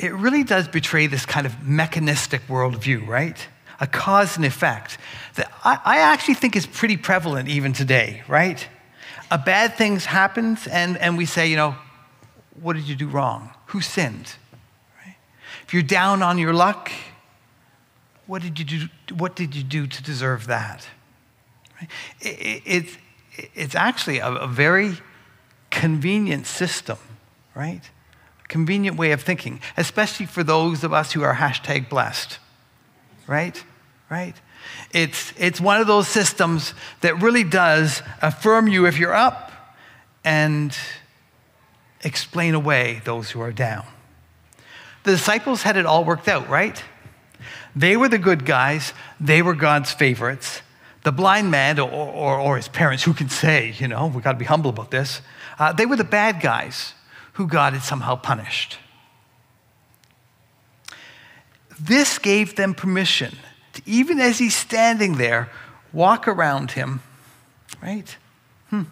It 0.05 0.13
really 0.13 0.45
does 0.45 0.69
betray 0.69 1.07
this 1.07 1.25
kind 1.25 1.47
of 1.47 1.67
mechanistic 1.67 2.47
worldview, 2.47 3.07
right? 3.07 3.49
A 3.81 3.87
cause 3.87 4.37
and 4.37 4.45
effect 4.45 4.99
that 5.37 5.51
I, 5.65 5.81
I 5.85 5.99
actually 5.99 6.35
think 6.35 6.57
is 6.57 6.67
pretty 6.67 6.97
prevalent 6.97 7.49
even 7.49 7.73
today, 7.73 8.23
right? 8.29 8.69
A 9.31 9.39
bad 9.39 9.77
thing 9.77 9.99
happens, 9.99 10.67
and, 10.67 10.99
and 10.99 11.17
we 11.17 11.25
say, 11.25 11.49
you 11.49 11.57
know, 11.57 11.75
what 12.61 12.75
did 12.75 12.85
you 12.85 12.95
do 12.95 13.09
wrong? 13.09 13.51
Who 13.67 13.81
sinned? 13.81 14.35
Right? 15.05 15.17
If 15.67 15.73
you're 15.73 15.83
down 15.83 16.23
on 16.23 16.39
your 16.39 16.53
luck, 16.53 16.93
what 18.27 18.43
did 18.43 18.59
you 18.59 18.65
do, 18.65 19.15
what 19.15 19.35
did 19.35 19.57
you 19.57 19.63
do 19.63 19.87
to 19.87 20.03
deserve 20.03 20.47
that? 20.47 20.87
Right? 21.81 21.91
It, 22.21 22.63
it, 22.67 22.99
it's, 23.55 23.75
actually 23.75 24.19
a, 24.19 24.29
a 24.29 24.47
very 24.47 24.99
convenient 25.71 26.47
system, 26.47 26.99
right? 27.55 27.83
Convenient 28.55 28.97
way 28.97 29.11
of 29.11 29.21
thinking, 29.21 29.61
especially 29.77 30.27
for 30.27 30.45
those 30.45 30.85
of 30.85 30.93
us 30.93 31.11
who 31.11 31.25
are 31.25 31.35
hashtag 31.35 31.89
blessed. 31.89 32.39
Right? 33.27 33.61
Right? 34.09 34.37
It's, 34.93 35.33
it's 35.37 35.61
one 35.61 35.81
of 35.81 35.89
those 35.89 36.07
systems 36.07 36.73
that 37.01 37.21
really 37.21 37.43
does 37.43 38.01
affirm 38.23 38.69
you 38.69 38.87
if 38.87 38.97
you're 38.97 39.13
up 39.13 39.51
and 40.23 40.73
explain 42.05 42.55
away 42.55 43.03
those 43.05 43.29
who 43.33 43.41
are 43.41 43.51
down. 43.51 43.85
The 45.03 45.11
disciples 45.11 45.63
had 45.63 45.77
it 45.77 45.85
all 45.85 46.05
worked 46.05 46.29
out, 46.29 46.49
right? 46.49 46.81
They 47.75 47.97
were 47.97 48.09
the 48.09 48.19
good 48.19 48.47
guys, 48.47 48.93
they 49.19 49.43
were 49.43 49.57
God's 49.57 49.91
favorites. 49.91 50.63
The 51.03 51.11
blind 51.11 51.51
man 51.51 51.81
or, 51.81 51.91
or, 51.91 52.39
or 52.39 52.57
his 52.57 52.69
parents, 52.69 53.03
who 53.03 53.15
can 53.15 53.31
say, 53.31 53.75
you 53.79 53.89
know, 53.89 54.07
we've 54.07 54.23
got 54.23 54.33
to 54.35 54.39
be 54.39 54.45
humble 54.45 54.71
about 54.71 54.93
this, 54.93 55.23
uh, 55.59 55.73
they 55.73 55.87
were 55.87 55.97
the 55.97 56.05
bad 56.05 56.41
guys 56.41 56.95
who 57.35 57.47
God 57.47 57.73
had 57.73 57.83
somehow 57.83 58.17
punished. 58.17 58.79
This 61.79 62.19
gave 62.19 62.57
them 62.57 62.75
permission 62.75 63.37
to, 63.75 63.83
even 63.85 64.21
as 64.21 64.39
he's 64.39 64.57
standing 64.57 65.15
there, 65.17 65.51
walk 65.93 66.27
around 66.27 66.73
him, 66.73 67.01
right? 67.83 68.17
Hmm. 68.71 68.85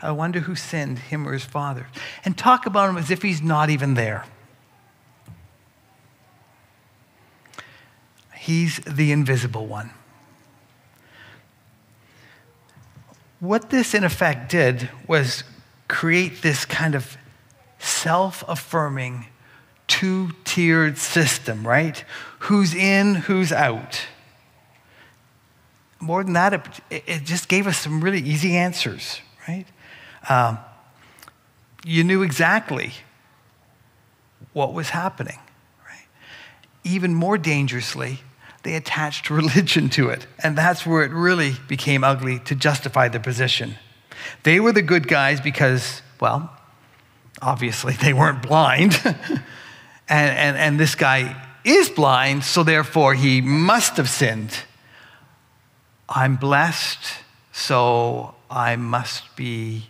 I 0.00 0.12
wonder 0.12 0.40
who 0.40 0.54
sinned, 0.54 0.98
him 0.98 1.28
or 1.28 1.32
his 1.32 1.44
father, 1.44 1.86
and 2.24 2.38
talk 2.38 2.64
about 2.66 2.88
him 2.88 2.96
as 2.96 3.10
if 3.10 3.22
he's 3.22 3.42
not 3.42 3.70
even 3.70 3.94
there. 3.94 4.24
He's 8.34 8.78
the 8.80 9.12
invisible 9.12 9.66
one. 9.66 9.90
What 13.40 13.70
this, 13.70 13.94
in 13.94 14.04
effect, 14.04 14.50
did 14.50 14.88
was 15.06 15.44
create 15.88 16.42
this 16.42 16.64
kind 16.64 16.94
of 16.94 17.16
self 18.00 18.42
affirming, 18.48 19.26
two 19.86 20.30
tiered 20.44 20.96
system, 20.96 21.66
right? 21.66 22.04
Who's 22.40 22.74
in, 22.74 23.14
who's 23.14 23.52
out. 23.52 24.00
More 26.00 26.24
than 26.24 26.32
that, 26.32 26.80
it, 26.88 27.04
it 27.06 27.24
just 27.24 27.48
gave 27.48 27.66
us 27.66 27.78
some 27.78 28.02
really 28.02 28.20
easy 28.20 28.56
answers, 28.56 29.20
right? 29.46 29.66
Um, 30.28 30.58
you 31.84 32.04
knew 32.04 32.22
exactly 32.22 32.92
what 34.54 34.72
was 34.72 34.90
happening, 34.90 35.38
right? 35.86 36.06
Even 36.84 37.14
more 37.14 37.36
dangerously, 37.36 38.20
they 38.62 38.76
attached 38.76 39.28
religion 39.30 39.90
to 39.90 40.08
it. 40.08 40.26
And 40.42 40.56
that's 40.56 40.86
where 40.86 41.02
it 41.02 41.12
really 41.12 41.56
became 41.68 42.02
ugly 42.02 42.38
to 42.40 42.54
justify 42.54 43.08
the 43.08 43.20
position. 43.20 43.76
They 44.42 44.58
were 44.58 44.72
the 44.72 44.82
good 44.82 45.06
guys 45.06 45.40
because, 45.40 46.00
well, 46.18 46.50
obviously 47.42 47.94
they 47.94 48.12
weren't 48.12 48.42
blind. 48.42 49.00
and, 49.04 49.40
and, 50.08 50.56
and 50.56 50.80
this 50.80 50.94
guy 50.94 51.36
is 51.64 51.88
blind, 51.88 52.44
so 52.44 52.62
therefore 52.62 53.14
he 53.14 53.40
must 53.40 53.96
have 53.96 54.08
sinned. 54.08 54.54
I'm 56.08 56.36
blessed, 56.36 57.04
so 57.52 58.34
I 58.50 58.76
must 58.76 59.36
be, 59.36 59.84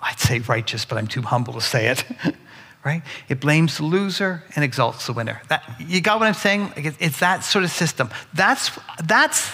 I'd 0.00 0.18
say 0.18 0.40
righteous, 0.40 0.84
but 0.84 0.98
I'm 0.98 1.06
too 1.06 1.22
humble 1.22 1.54
to 1.54 1.60
say 1.60 1.88
it. 1.88 2.04
right? 2.84 3.02
It 3.28 3.40
blames 3.40 3.78
the 3.78 3.84
loser 3.84 4.44
and 4.54 4.64
exalts 4.64 5.06
the 5.06 5.12
winner. 5.12 5.42
That, 5.48 5.64
you 5.80 6.00
got 6.00 6.20
what 6.20 6.28
I'm 6.28 6.34
saying? 6.34 6.72
It's 6.76 7.18
that 7.18 7.42
sort 7.42 7.64
of 7.64 7.70
system. 7.72 8.10
That's, 8.32 8.70
that's, 9.02 9.50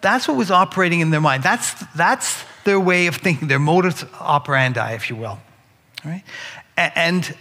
that's 0.00 0.28
what 0.28 0.36
was 0.36 0.52
operating 0.52 1.00
in 1.00 1.10
their 1.10 1.20
mind. 1.20 1.42
That's, 1.42 1.74
that's 1.96 2.44
their 2.62 2.78
way 2.78 3.08
of 3.08 3.16
thinking, 3.16 3.48
their 3.48 3.58
modus 3.58 4.04
operandi, 4.20 4.92
if 4.92 5.10
you 5.10 5.16
will. 5.16 5.40
Right? 6.04 6.22
And 6.76 7.34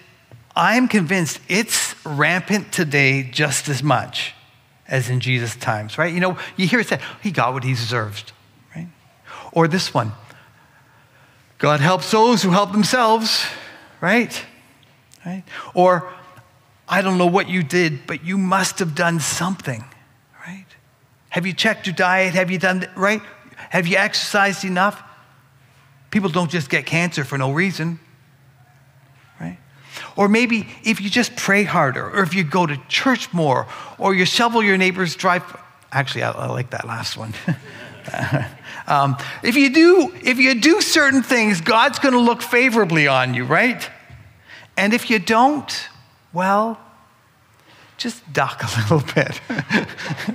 I'm 0.55 0.87
convinced 0.87 1.39
it's 1.47 1.95
rampant 2.05 2.71
today 2.71 3.23
just 3.23 3.69
as 3.69 3.83
much 3.83 4.33
as 4.87 5.09
in 5.09 5.19
Jesus' 5.19 5.55
times, 5.55 5.97
right? 5.97 6.13
You 6.13 6.19
know, 6.19 6.37
you 6.55 6.67
hear 6.67 6.79
it 6.79 6.87
said, 6.87 7.01
he 7.21 7.31
got 7.31 7.53
what 7.53 7.63
he 7.63 7.73
deserved, 7.73 8.31
right? 8.75 8.87
Or 9.51 9.67
this 9.67 9.93
one 9.93 10.13
God 11.57 11.79
helps 11.79 12.11
those 12.11 12.43
who 12.43 12.51
help 12.51 12.71
themselves, 12.71 13.45
right? 13.99 14.45
Right? 15.25 15.43
Or, 15.73 16.11
I 16.87 17.01
don't 17.01 17.17
know 17.17 17.27
what 17.27 17.49
you 17.49 17.63
did, 17.63 18.05
but 18.07 18.23
you 18.23 18.37
must 18.37 18.79
have 18.79 18.95
done 18.95 19.19
something, 19.19 19.83
right? 20.45 20.65
Have 21.29 21.45
you 21.45 21.53
checked 21.53 21.87
your 21.87 21.95
diet? 21.95 22.33
Have 22.35 22.51
you 22.51 22.59
done, 22.59 22.87
right? 22.95 23.21
Have 23.69 23.87
you 23.87 23.97
exercised 23.97 24.63
enough? 24.63 25.01
People 26.11 26.29
don't 26.29 26.49
just 26.49 26.69
get 26.69 26.85
cancer 26.85 27.23
for 27.23 27.37
no 27.37 27.51
reason? 27.51 27.99
Or 30.17 30.27
maybe 30.27 30.67
if 30.83 31.00
you 31.00 31.09
just 31.09 31.36
pray 31.36 31.63
harder, 31.63 32.09
or 32.09 32.24
if 32.24 32.33
you 32.33 32.43
go 32.43 32.65
to 32.65 32.75
church 32.89 33.31
more, 33.31 33.67
or 33.97 34.13
you 34.13 34.25
shovel 34.25 34.63
your 34.63 34.77
neighbor's 34.77 35.15
drive. 35.15 35.43
Actually, 35.91 36.24
I, 36.24 36.31
I 36.31 36.47
like 36.47 36.71
that 36.71 36.86
last 36.86 37.15
one. 37.15 37.33
um, 38.88 39.15
if 39.43 39.55
you 39.55 39.74
do, 39.74 40.12
if 40.21 40.39
you 40.39 40.59
do 40.59 40.81
certain 40.81 41.21
things, 41.21 41.62
God's 41.62 42.00
going 42.00 42.13
to 42.13 42.19
look 42.19 42.41
favorably 42.41 43.07
on 43.07 43.33
you, 43.33 43.45
right? 43.45 43.89
And 44.75 44.93
if 44.93 45.09
you 45.09 45.19
don't, 45.19 45.88
well, 46.33 46.79
just 47.97 48.31
duck 48.33 48.63
a 48.63 48.81
little 48.93 49.03
bit, 49.13 49.39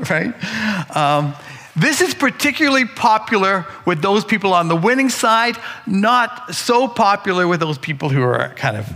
right? 0.11 0.97
Um, 0.97 1.35
this 1.75 2.01
is 2.01 2.15
particularly 2.15 2.85
popular 2.85 3.67
with 3.87 4.03
those 4.03 4.25
people 4.25 4.53
on 4.53 4.69
the 4.69 4.77
winning 4.77 5.09
side, 5.09 5.57
not 5.87 6.55
so 6.55 6.87
popular 6.87 7.49
with 7.49 7.61
those 7.61 7.79
people 7.79 8.11
who 8.11 8.23
are 8.23 8.51
kind 8.57 8.77
of 8.77 8.93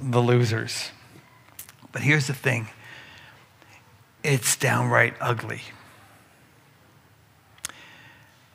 the 0.00 0.20
losers. 0.20 0.90
But 1.92 2.02
here's 2.02 2.26
the 2.26 2.34
thing 2.34 2.68
it's 4.22 4.56
downright 4.56 5.14
ugly. 5.20 5.62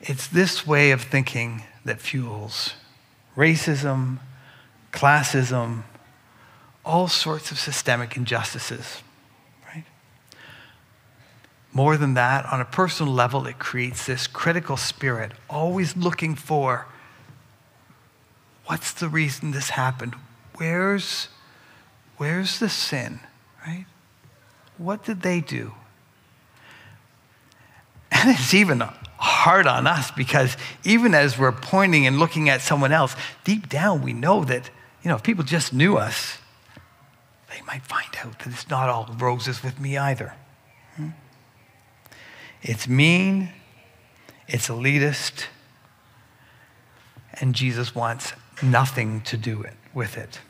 It's 0.00 0.26
this 0.26 0.66
way 0.66 0.90
of 0.90 1.02
thinking 1.02 1.62
that 1.84 2.00
fuels 2.00 2.74
racism, 3.36 4.18
classism, 4.92 5.82
all 6.84 7.08
sorts 7.08 7.50
of 7.50 7.58
systemic 7.58 8.16
injustices. 8.16 9.02
Right? 9.66 9.84
More 11.72 11.96
than 11.96 12.14
that, 12.14 12.46
on 12.52 12.60
a 12.60 12.64
personal 12.64 13.12
level, 13.12 13.46
it 13.46 13.58
creates 13.58 14.06
this 14.06 14.26
critical 14.26 14.76
spirit, 14.76 15.32
always 15.48 15.96
looking 15.96 16.34
for 16.34 16.86
what's 18.66 18.92
the 18.92 19.08
reason 19.08 19.50
this 19.50 19.70
happened? 19.70 20.14
Where's, 20.56 21.28
where's 22.16 22.58
the 22.58 22.68
sin? 22.68 23.20
Right? 23.66 23.86
What 24.78 25.04
did 25.04 25.22
they 25.22 25.40
do? 25.40 25.72
And 28.10 28.30
it's 28.30 28.54
even 28.54 28.82
hard 29.18 29.66
on 29.66 29.86
us 29.86 30.10
because 30.10 30.56
even 30.84 31.14
as 31.14 31.38
we're 31.38 31.52
pointing 31.52 32.06
and 32.06 32.18
looking 32.18 32.48
at 32.48 32.60
someone 32.60 32.92
else, 32.92 33.16
deep 33.44 33.68
down 33.68 34.02
we 34.02 34.12
know 34.12 34.44
that, 34.44 34.70
you 35.02 35.08
know, 35.08 35.16
if 35.16 35.22
people 35.22 35.44
just 35.44 35.72
knew 35.72 35.96
us, 35.96 36.38
they 37.50 37.60
might 37.66 37.82
find 37.82 38.08
out 38.24 38.38
that 38.40 38.52
it's 38.52 38.68
not 38.68 38.88
all 38.88 39.14
roses 39.18 39.62
with 39.62 39.78
me 39.78 39.96
either. 39.96 40.34
Hmm? 40.96 41.10
It's 42.62 42.88
mean, 42.88 43.50
it's 44.48 44.68
elitist, 44.68 45.46
and 47.40 47.54
Jesus 47.54 47.94
wants 47.94 48.32
nothing 48.62 49.20
to 49.22 49.36
do 49.36 49.62
it, 49.62 49.74
with 49.92 50.16
it. 50.16 50.40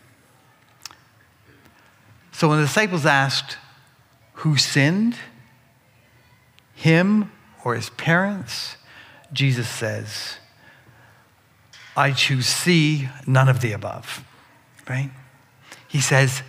So 2.35 2.49
when 2.49 2.59
the 2.59 2.67
disciples 2.67 3.07
asked, 3.07 3.57
Who 4.35 4.57
sinned? 4.57 5.17
Him 6.75 7.31
or 7.65 7.75
his 7.77 7.91
parents? 7.91 8.77
Jesus 9.33 9.69
says, 9.69 10.37
I 11.97 12.11
choose 12.11 12.47
C, 12.47 13.09
none 13.27 13.49
of 13.49 13.61
the 13.61 13.73
above. 13.73 14.25
Right? 14.89 15.11
He 15.89 16.01
says, 16.01 16.43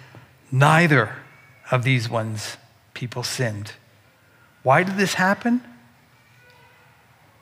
Neither 0.52 1.16
of 1.72 1.84
these 1.84 2.10
ones 2.10 2.58
people 2.94 3.24
sinned. 3.24 3.74
Why 4.64 4.82
did 4.82 4.98
this 4.98 5.14
happen? 5.14 5.62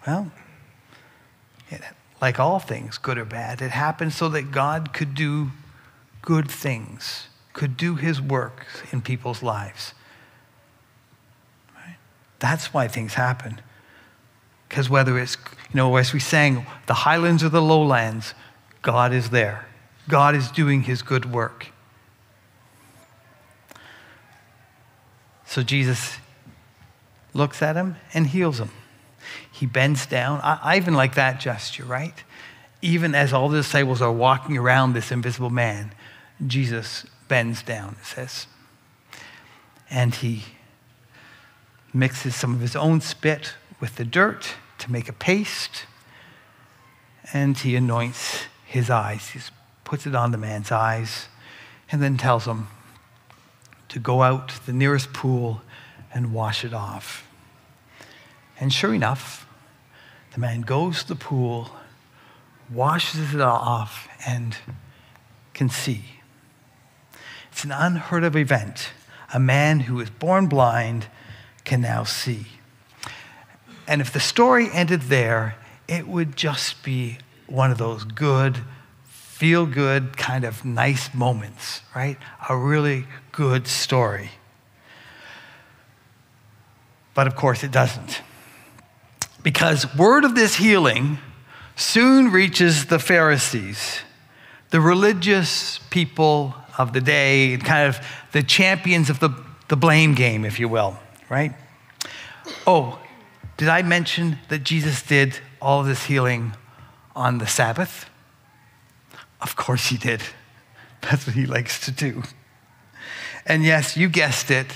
Well, 0.06 0.32
like 2.21 2.39
all 2.39 2.60
things, 2.60 2.97
good 2.97 3.17
or 3.17 3.25
bad, 3.25 3.62
it 3.62 3.71
happened 3.71 4.13
so 4.13 4.29
that 4.29 4.51
God 4.51 4.93
could 4.93 5.13
do 5.13 5.51
good 6.21 6.49
things, 6.49 7.27
could 7.53 7.77
do 7.77 7.95
his 7.95 8.19
work 8.19 8.65
in 8.91 9.01
people's 9.01 9.41
lives. 9.43 9.93
Right? 11.75 11.97
That's 12.39 12.73
why 12.73 12.87
things 12.87 13.13
happen. 13.13 13.61
Because 14.67 14.89
whether 14.89 15.19
it's, 15.19 15.37
you 15.69 15.77
know, 15.77 15.95
as 15.95 16.13
we 16.13 16.19
sang, 16.19 16.65
the 16.87 16.93
highlands 16.95 17.43
or 17.43 17.49
the 17.49 17.61
lowlands, 17.61 18.33
God 18.81 19.13
is 19.13 19.29
there. 19.29 19.67
God 20.09 20.35
is 20.35 20.49
doing 20.51 20.83
his 20.83 21.01
good 21.03 21.31
work. 21.31 21.67
So 25.45 25.61
Jesus 25.61 26.17
looks 27.33 27.61
at 27.61 27.75
him 27.75 27.95
and 28.13 28.27
heals 28.27 28.59
him. 28.59 28.71
He 29.51 29.67
bends 29.67 30.07
down. 30.07 30.39
I, 30.41 30.59
I, 30.63 30.77
even 30.77 30.95
like 30.95 31.15
that 31.15 31.39
gesture, 31.39 31.85
right? 31.85 32.23
Even 32.81 33.13
as 33.13 33.31
all 33.31 33.49
the 33.49 33.57
disciples 33.57 34.01
are 34.01 34.11
walking 34.11 34.57
around 34.57 34.93
this 34.93 35.11
invisible 35.11 35.51
man, 35.51 35.93
Jesus 36.45 37.05
bends 37.34 37.63
down, 37.63 37.96
it 38.00 38.06
says. 38.06 38.46
And 39.89 40.13
he 40.13 40.43
mixes 41.91 42.36
some 42.36 42.54
of 42.54 42.62
his 42.62 42.76
own 42.76 43.02
spit 43.02 43.56
with 43.80 43.96
the 43.96 44.06
dirt 44.06 44.54
to 44.78 44.91
make 44.91 45.10
a 45.10 45.13
paste. 45.13 45.88
And 47.34 47.58
he 47.58 47.76
anoints 47.76 48.43
his 48.67 48.91
eyes. 48.91 49.30
He 49.30 49.39
puts 49.84 50.06
it 50.06 50.13
on 50.13 50.30
the 50.30 50.38
man's 50.38 50.72
eyes 50.72 51.28
and 51.91 52.04
then 52.04 52.17
tells 52.17 52.46
him, 52.46 52.67
to 53.89 53.98
go 53.98 54.22
out 54.22 54.50
to 54.50 54.65
the 54.67 54.74
nearest 54.74 55.12
pool 55.12 55.63
and 56.13 56.36
wash 56.36 56.63
it 56.63 56.72
off. 56.72 57.28
And 58.60 58.72
sure 58.72 58.93
enough, 58.93 59.48
the 60.36 60.39
man 60.39 60.62
goes 60.62 61.02
to 61.02 61.08
the 61.08 61.15
pool, 61.15 61.72
washes 62.72 63.34
it 63.34 63.41
off, 63.41 64.08
and 64.24 64.56
can 65.56 65.69
see. 65.69 66.04
It's 67.53 67.63
an 67.63 67.71
unheard 67.71 68.23
of 68.23 68.35
event. 68.35 68.89
A 69.31 69.39
man 69.39 69.81
who 69.81 69.95
was 69.95 70.09
born 70.09 70.47
blind 70.47 71.05
can 71.63 71.81
now 71.81 72.03
see. 72.03 72.47
And 73.87 74.01
if 74.01 74.11
the 74.11 74.19
story 74.19 74.69
ended 74.73 75.03
there, 75.03 75.55
it 75.87 76.07
would 76.07 76.35
just 76.35 76.83
be 76.83 77.19
one 77.45 77.69
of 77.69 77.77
those 77.77 78.05
good, 78.05 78.57
feel 79.03 79.67
good, 79.67 80.17
kind 80.17 80.43
of 80.45 80.65
nice 80.65 81.13
moments, 81.13 81.81
right? 81.95 82.17
A 82.49 82.57
really 82.57 83.05
good 83.31 83.67
story. 83.67 84.31
But 87.13 87.27
of 87.27 87.35
course, 87.35 87.63
it 87.63 87.71
doesn't. 87.71 88.23
Because 89.43 89.95
word 89.95 90.25
of 90.25 90.33
this 90.33 90.55
healing 90.55 91.19
soon 91.75 92.31
reaches 92.31 92.87
the 92.87 92.97
Pharisees, 92.97 93.99
the 94.71 94.81
religious 94.81 95.79
people 95.91 96.55
of 96.77 96.93
the 96.93 97.01
day, 97.01 97.57
kind 97.57 97.88
of 97.88 97.99
the 98.31 98.43
champions 98.43 99.09
of 99.09 99.19
the, 99.19 99.29
the 99.67 99.75
blame 99.75 100.13
game, 100.13 100.45
if 100.45 100.59
you 100.59 100.67
will, 100.67 100.97
right? 101.29 101.53
Oh, 102.65 102.99
did 103.57 103.69
I 103.69 103.81
mention 103.81 104.39
that 104.49 104.63
Jesus 104.63 105.01
did 105.03 105.39
all 105.62 105.81
of 105.81 105.88
this 105.88 106.05
healing 106.05 106.53
on 107.15 107.38
the 107.38 107.47
Sabbath? 107.47 108.09
Of 109.41 109.55
course 109.55 109.88
he 109.88 109.97
did. 109.97 110.21
That's 111.01 111.27
what 111.27 111.36
he 111.36 111.45
likes 111.45 111.86
to 111.86 111.91
do. 111.91 112.23
And 113.45 113.63
yes, 113.63 113.97
you 113.97 114.09
guessed 114.09 114.49
it, 114.51 114.67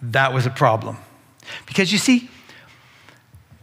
that 0.00 0.32
was 0.32 0.46
a 0.46 0.50
problem. 0.50 0.96
Because 1.66 1.92
you 1.92 1.98
see, 1.98 2.30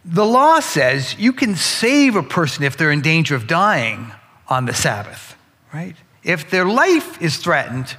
the 0.03 0.25
law 0.25 0.59
says 0.59 1.15
you 1.17 1.33
can 1.33 1.55
save 1.55 2.15
a 2.15 2.23
person 2.23 2.63
if 2.63 2.77
they're 2.77 2.91
in 2.91 3.01
danger 3.01 3.35
of 3.35 3.47
dying 3.47 4.11
on 4.47 4.65
the 4.65 4.73
Sabbath, 4.73 5.35
right? 5.73 5.95
If 6.25 6.49
their 6.49 6.65
life 6.65 7.21
is 7.21 7.37
threatened, 7.37 7.95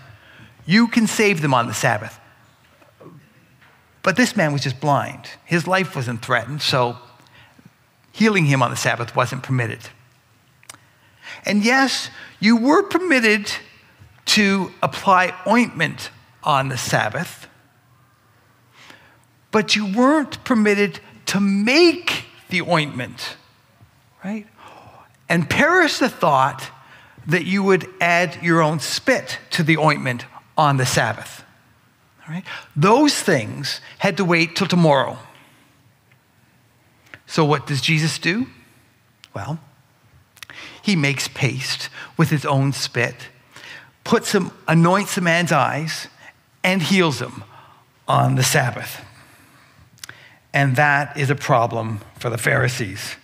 you 0.66 0.88
can 0.88 1.06
save 1.06 1.40
them 1.40 1.54
on 1.54 1.68
the 1.68 1.74
Sabbath. 1.74 2.18
But 4.02 4.16
this 4.16 4.36
man 4.36 4.52
was 4.52 4.62
just 4.62 4.80
blind. 4.80 5.28
His 5.44 5.68
life 5.68 5.94
wasn't 5.94 6.22
threatened, 6.22 6.60
so 6.60 6.98
healing 8.10 8.46
him 8.46 8.62
on 8.62 8.70
the 8.70 8.76
Sabbath 8.76 9.14
wasn't 9.14 9.44
permitted. 9.44 9.78
And 11.44 11.64
yes, 11.64 12.10
you 12.40 12.56
were 12.56 12.82
permitted 12.82 13.50
to 14.26 14.72
apply 14.82 15.32
ointment 15.46 16.10
on 16.42 16.68
the 16.68 16.76
Sabbath, 16.76 17.46
but 19.52 19.76
you 19.76 19.86
weren't 19.86 20.42
permitted 20.42 20.98
to 21.26 21.38
make 21.38 22.24
the 22.48 22.62
ointment, 22.62 23.36
right? 24.24 24.46
And 25.28 25.48
perish 25.48 25.98
the 25.98 26.08
thought 26.08 26.70
that 27.26 27.44
you 27.44 27.62
would 27.62 27.88
add 28.00 28.42
your 28.42 28.62
own 28.62 28.80
spit 28.80 29.38
to 29.50 29.62
the 29.62 29.76
ointment 29.76 30.24
on 30.56 30.76
the 30.76 30.86
Sabbath. 30.86 31.44
All 32.26 32.34
right? 32.34 32.44
Those 32.74 33.14
things 33.14 33.80
had 33.98 34.16
to 34.18 34.24
wait 34.24 34.56
till 34.56 34.66
tomorrow. 34.66 35.18
So, 37.26 37.44
what 37.44 37.66
does 37.66 37.80
Jesus 37.80 38.18
do? 38.18 38.46
Well, 39.34 39.58
he 40.82 40.94
makes 40.94 41.28
paste 41.28 41.88
with 42.16 42.30
his 42.30 42.46
own 42.46 42.72
spit 42.72 43.28
puts 44.06 44.32
him, 44.32 44.52
anoints 44.68 45.18
a 45.18 45.20
man's 45.20 45.52
eyes, 45.52 46.06
and 46.62 46.80
heals 46.80 47.20
him 47.20 47.44
on 48.08 48.36
the 48.36 48.42
Sabbath. 48.42 49.04
And 50.54 50.76
that 50.76 51.16
is 51.18 51.28
a 51.28 51.34
problem 51.34 52.00
for 52.18 52.30
the 52.30 52.38
Pharisees. 52.38 53.16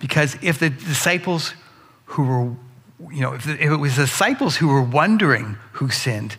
Because 0.00 0.36
if 0.42 0.58
the 0.58 0.70
disciples 0.70 1.54
who 2.06 2.22
were, 2.22 3.12
you 3.12 3.20
know, 3.20 3.34
if, 3.34 3.46
it 3.48 3.76
was 3.76 3.96
disciples 3.96 4.56
who 4.56 4.68
were 4.68 4.82
wondering 4.82 5.56
who 5.72 5.90
sinned, 5.90 6.36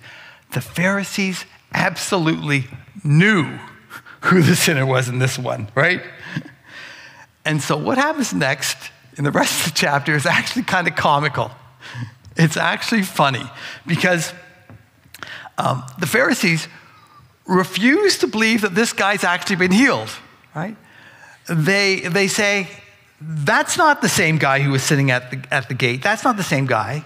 the 0.54 0.62
Pharisees 0.62 1.46
absolutely 1.74 2.66
knew 3.04 3.44
who 4.22 4.42
the 4.42 4.56
sinner 4.56 4.86
was 4.86 5.10
in 5.10 5.20
this 5.20 5.38
one, 5.38 5.68
right? 5.76 6.02
And 7.44 7.62
so 7.62 7.78
what 7.78 7.98
happens 7.98 8.34
next 8.34 8.78
in 9.18 9.24
the 9.24 9.32
rest 9.32 9.66
of 9.66 9.74
the 9.74 9.78
chapter 9.78 10.16
is 10.16 10.26
actually 10.26 10.64
kind 10.64 10.88
of 10.88 10.96
comical. 10.96 11.52
It's 12.36 12.58
actually 12.58 13.04
funny 13.04 13.44
because 13.86 14.34
um, 15.58 15.84
the 16.00 16.08
Pharisees 16.08 16.68
refuse 17.46 18.18
to 18.20 18.28
believe 18.28 18.62
that 18.62 18.76
this 18.76 18.92
guy's 18.92 19.24
actually 19.24 19.58
been 19.58 19.72
healed, 19.72 20.10
right? 20.56 20.76
They, 21.48 22.02
they 22.02 22.28
say, 22.28 22.68
that's 23.22 23.78
not 23.78 24.02
the 24.02 24.10
same 24.10 24.38
guy 24.38 24.60
who 24.60 24.72
was 24.72 24.84
sitting 24.84 25.12
at 25.12 25.32
the, 25.32 25.54
at 25.54 25.68
the 25.68 25.74
gate. 25.74 26.04
That's 26.04 26.24
not 26.24 26.38
the 26.38 26.44
same 26.44 26.66
guy. 26.66 27.06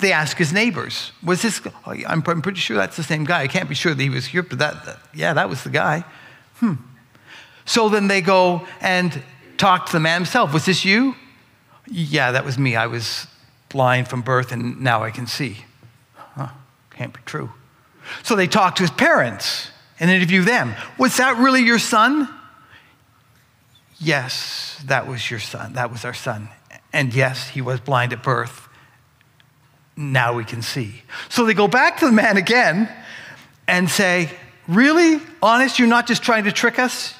They 0.00 0.12
ask 0.12 0.36
his 0.36 0.52
neighbors, 0.52 1.12
was 1.22 1.42
this, 1.42 1.60
oh, 1.86 1.94
I'm, 2.06 2.22
pretty 2.22 2.60
sure 2.60 2.76
that's 2.76 2.96
the 2.96 3.02
same 3.02 3.24
guy. 3.24 3.42
I 3.42 3.48
can't 3.48 3.68
be 3.68 3.74
sure 3.74 3.94
that 3.94 4.02
he 4.02 4.10
was 4.10 4.26
here, 4.26 4.42
but 4.42 4.58
that, 4.58 4.84
that 4.84 4.98
yeah, 5.14 5.32
that 5.32 5.48
was 5.48 5.64
the 5.64 5.70
guy. 5.70 6.04
Hmm. 6.56 6.74
So 7.64 7.88
then 7.88 8.08
they 8.08 8.20
go 8.20 8.66
and 8.80 9.22
talk 9.56 9.86
to 9.86 9.92
the 9.92 10.00
man 10.00 10.20
himself. 10.20 10.52
Was 10.52 10.66
this 10.66 10.84
you? 10.84 11.14
Yeah, 11.88 12.32
that 12.32 12.44
was 12.44 12.58
me. 12.58 12.76
I 12.76 12.86
was 12.86 13.26
blind 13.68 14.08
from 14.08 14.22
birth 14.22 14.52
and 14.52 14.80
now 14.80 15.02
I 15.02 15.10
can 15.10 15.26
see. 15.26 15.64
Huh, 16.14 16.48
can't 16.90 17.14
be 17.14 17.20
true. 17.24 17.50
So 18.22 18.36
they 18.36 18.46
talk 18.46 18.76
to 18.76 18.82
his 18.82 18.90
parents 18.90 19.70
and 19.98 20.10
interview 20.10 20.42
them. 20.42 20.74
Was 20.98 21.16
that 21.16 21.38
really 21.38 21.62
your 21.62 21.78
son? 21.78 22.28
Yes, 23.98 24.82
that 24.86 25.06
was 25.06 25.30
your 25.30 25.40
son. 25.40 25.72
That 25.74 25.90
was 25.90 26.04
our 26.04 26.14
son. 26.14 26.48
And 26.92 27.14
yes, 27.14 27.48
he 27.48 27.60
was 27.62 27.80
blind 27.80 28.12
at 28.12 28.22
birth. 28.22 28.68
Now 29.96 30.34
we 30.34 30.44
can 30.44 30.60
see. 30.60 31.02
So 31.28 31.46
they 31.46 31.54
go 31.54 31.68
back 31.68 31.98
to 32.00 32.06
the 32.06 32.12
man 32.12 32.36
again 32.36 32.90
and 33.66 33.88
say, 33.88 34.30
Really? 34.68 35.20
Honest? 35.42 35.78
You're 35.78 35.88
not 35.88 36.06
just 36.06 36.22
trying 36.22 36.44
to 36.44 36.52
trick 36.52 36.78
us? 36.78 37.14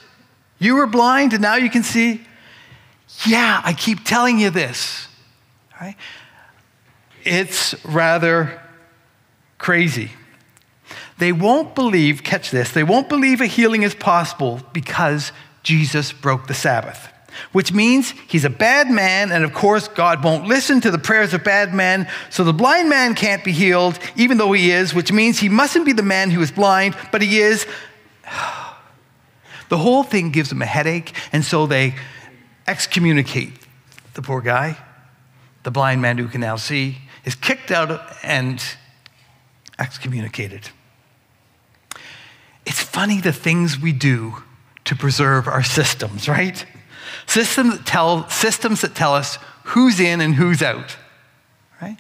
You 0.59 0.77
were 0.77 0.87
blind 0.87 1.33
and 1.33 1.43
now 1.43 1.57
you 1.57 1.71
can 1.71 1.83
see? 1.83 2.23
Yeah, 3.25 3.61
I 3.65 3.73
keep 3.73 4.05
telling 4.05 4.39
you 4.39 4.51
this. 4.51 5.07
Right? 5.81 5.97
It's 7.25 7.75
rather 7.85 8.61
crazy. 9.59 10.11
They 11.19 11.33
won't 11.33 11.75
believe, 11.75 12.23
catch 12.23 12.51
this, 12.51 12.73
they 12.73 12.85
won't 12.85 13.09
believe 13.09 13.41
a 13.41 13.47
healing 13.47 13.83
is 13.83 13.95
possible 13.95 14.61
because 14.73 15.33
Jesus 15.67 16.13
broke 16.13 16.47
the 16.47 16.55
Sabbath, 16.55 17.09
which 17.51 17.73
means 17.73 18.13
he's 18.29 18.45
a 18.45 18.51
bad 18.51 18.89
man, 18.89 19.33
and 19.33 19.45
of 19.45 19.53
course, 19.53 19.89
God 19.89 20.23
won't 20.23 20.47
listen 20.47 20.81
to 20.83 20.93
the 20.93 20.99
prayers 20.99 21.35
of 21.35 21.43
bad 21.43 21.75
men, 21.75 22.09
so 22.31 22.45
the 22.45 22.53
blind 22.53 22.89
man 22.89 23.17
can't 23.17 23.43
be 23.43 23.51
healed, 23.51 23.99
even 24.15 24.39
though 24.39 24.53
he 24.53 24.71
is, 24.71 24.95
which 24.95 25.11
means 25.11 25.41
he 25.41 25.49
mustn't 25.49 25.85
be 25.85 25.93
the 25.93 26.05
man 26.05 26.31
who 26.31 26.41
is 26.41 26.53
blind, 26.53 26.97
but 27.11 27.21
he 27.21 27.41
is. 27.41 27.67
The 29.69 29.79
whole 29.79 30.05
thing 30.05 30.31
gives 30.31 30.49
them 30.49 30.63
a 30.63 30.67
headache, 30.67 31.13
and 31.33 31.45
so 31.45 31.67
they 31.67 31.97
excommunicate 32.69 33.53
the 34.15 34.23
poor 34.23 34.41
guy, 34.41 34.79
the 35.65 35.73
blind 35.73 36.01
man 36.01 36.19
who 36.19 36.29
can 36.29 36.41
now 36.41 36.55
see, 36.55 36.99
is 37.25 37.35
kicked 37.35 37.73
out 37.73 38.01
and 38.23 38.63
excommunicated. 39.77 40.71
It's 42.65 42.81
funny 42.81 43.21
the 43.21 43.33
things 43.33 43.77
we 43.77 43.91
do 43.91 44.45
to 44.87 44.97
preserve 44.97 45.47
our 45.47 45.63
systems, 45.63 46.29
right? 46.29 46.65
Systems 47.27 47.77
that 47.79 47.87
tell, 47.87 48.29
systems 48.29 48.81
that 48.81 48.95
tell 48.95 49.15
us 49.15 49.39
who's 49.65 50.01
in 50.01 50.21
and 50.21 50.35
who's 50.35 50.63
out, 50.63 50.97
right? 51.81 51.97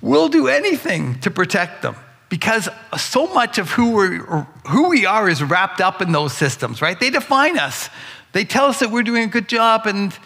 We'll 0.00 0.28
do 0.28 0.48
anything 0.48 1.20
to 1.20 1.30
protect 1.30 1.82
them 1.82 1.96
because 2.28 2.68
so 2.96 3.26
much 3.28 3.58
of 3.58 3.70
who, 3.70 3.92
we're, 3.92 4.46
who 4.68 4.88
we 4.88 5.06
are 5.06 5.28
is 5.28 5.42
wrapped 5.42 5.80
up 5.80 6.00
in 6.02 6.12
those 6.12 6.32
systems, 6.32 6.82
right? 6.82 6.98
They 6.98 7.10
define 7.10 7.58
us. 7.58 7.90
They 8.32 8.44
tell 8.44 8.64
us 8.64 8.80
that 8.80 8.90
we're 8.90 9.02
doing 9.02 9.24
a 9.24 9.28
good 9.28 9.48
job 9.48 9.86
and, 9.86 10.16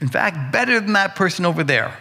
in 0.00 0.08
fact, 0.08 0.52
better 0.52 0.80
than 0.80 0.94
that 0.94 1.14
person 1.14 1.46
over 1.46 1.62
there. 1.62 1.96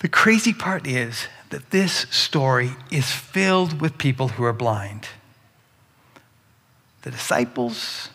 The 0.00 0.08
crazy 0.08 0.52
part 0.52 0.86
is 0.86 1.26
that 1.50 1.70
this 1.70 2.06
story 2.10 2.72
is 2.90 3.10
filled 3.10 3.80
with 3.80 3.96
people 3.98 4.28
who 4.28 4.44
are 4.44 4.52
blind. 4.52 5.08
The 7.08 7.12
disciples, 7.12 8.10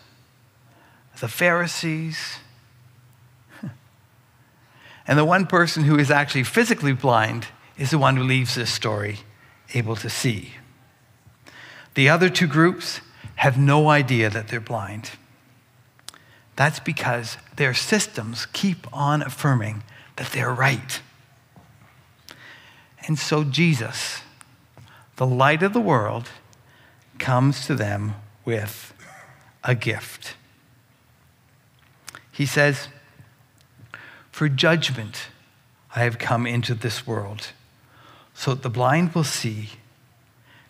the 1.20 1.28
Pharisees, 1.28 2.38
and 5.08 5.18
the 5.18 5.26
one 5.26 5.48
person 5.48 5.86
who 5.86 5.98
is 5.98 6.12
actually 6.12 6.44
physically 6.44 6.94
blind 6.94 7.48
is 7.76 7.90
the 7.90 7.98
one 7.98 8.18
who 8.18 8.24
leaves 8.24 8.54
this 8.54 8.72
story 8.72 9.22
able 9.74 9.96
to 9.96 10.12
see. 10.12 10.52
The 11.96 12.08
other 12.08 12.30
two 12.30 12.46
groups 12.46 13.02
have 13.38 13.58
no 13.58 13.90
idea 13.90 14.30
that 14.30 14.50
they're 14.50 14.62
blind. 14.62 15.10
That's 16.56 16.80
because 16.80 17.38
their 17.56 17.74
systems 17.74 18.46
keep 18.46 18.86
on 18.96 19.24
affirming 19.24 19.82
that 20.18 20.32
they're 20.34 20.54
right. 20.54 21.02
And 23.08 23.18
so 23.18 23.44
Jesus, 23.44 24.22
the 25.16 25.26
light 25.26 25.64
of 25.64 25.74
the 25.74 25.82
world, 25.82 26.30
comes 27.18 27.66
to 27.66 27.74
them 27.74 28.14
with 28.46 28.94
a 29.64 29.76
gift. 29.76 30.36
He 32.32 32.46
says, 32.46 32.88
For 34.32 34.50
judgment 34.50 35.28
I 35.96 36.00
have 36.00 36.18
come 36.18 36.48
into 36.48 36.74
this 36.74 37.06
world, 37.06 37.50
so 38.34 38.54
that 38.54 38.64
the 38.64 38.70
blind 38.70 39.14
will 39.14 39.24
see, 39.24 39.70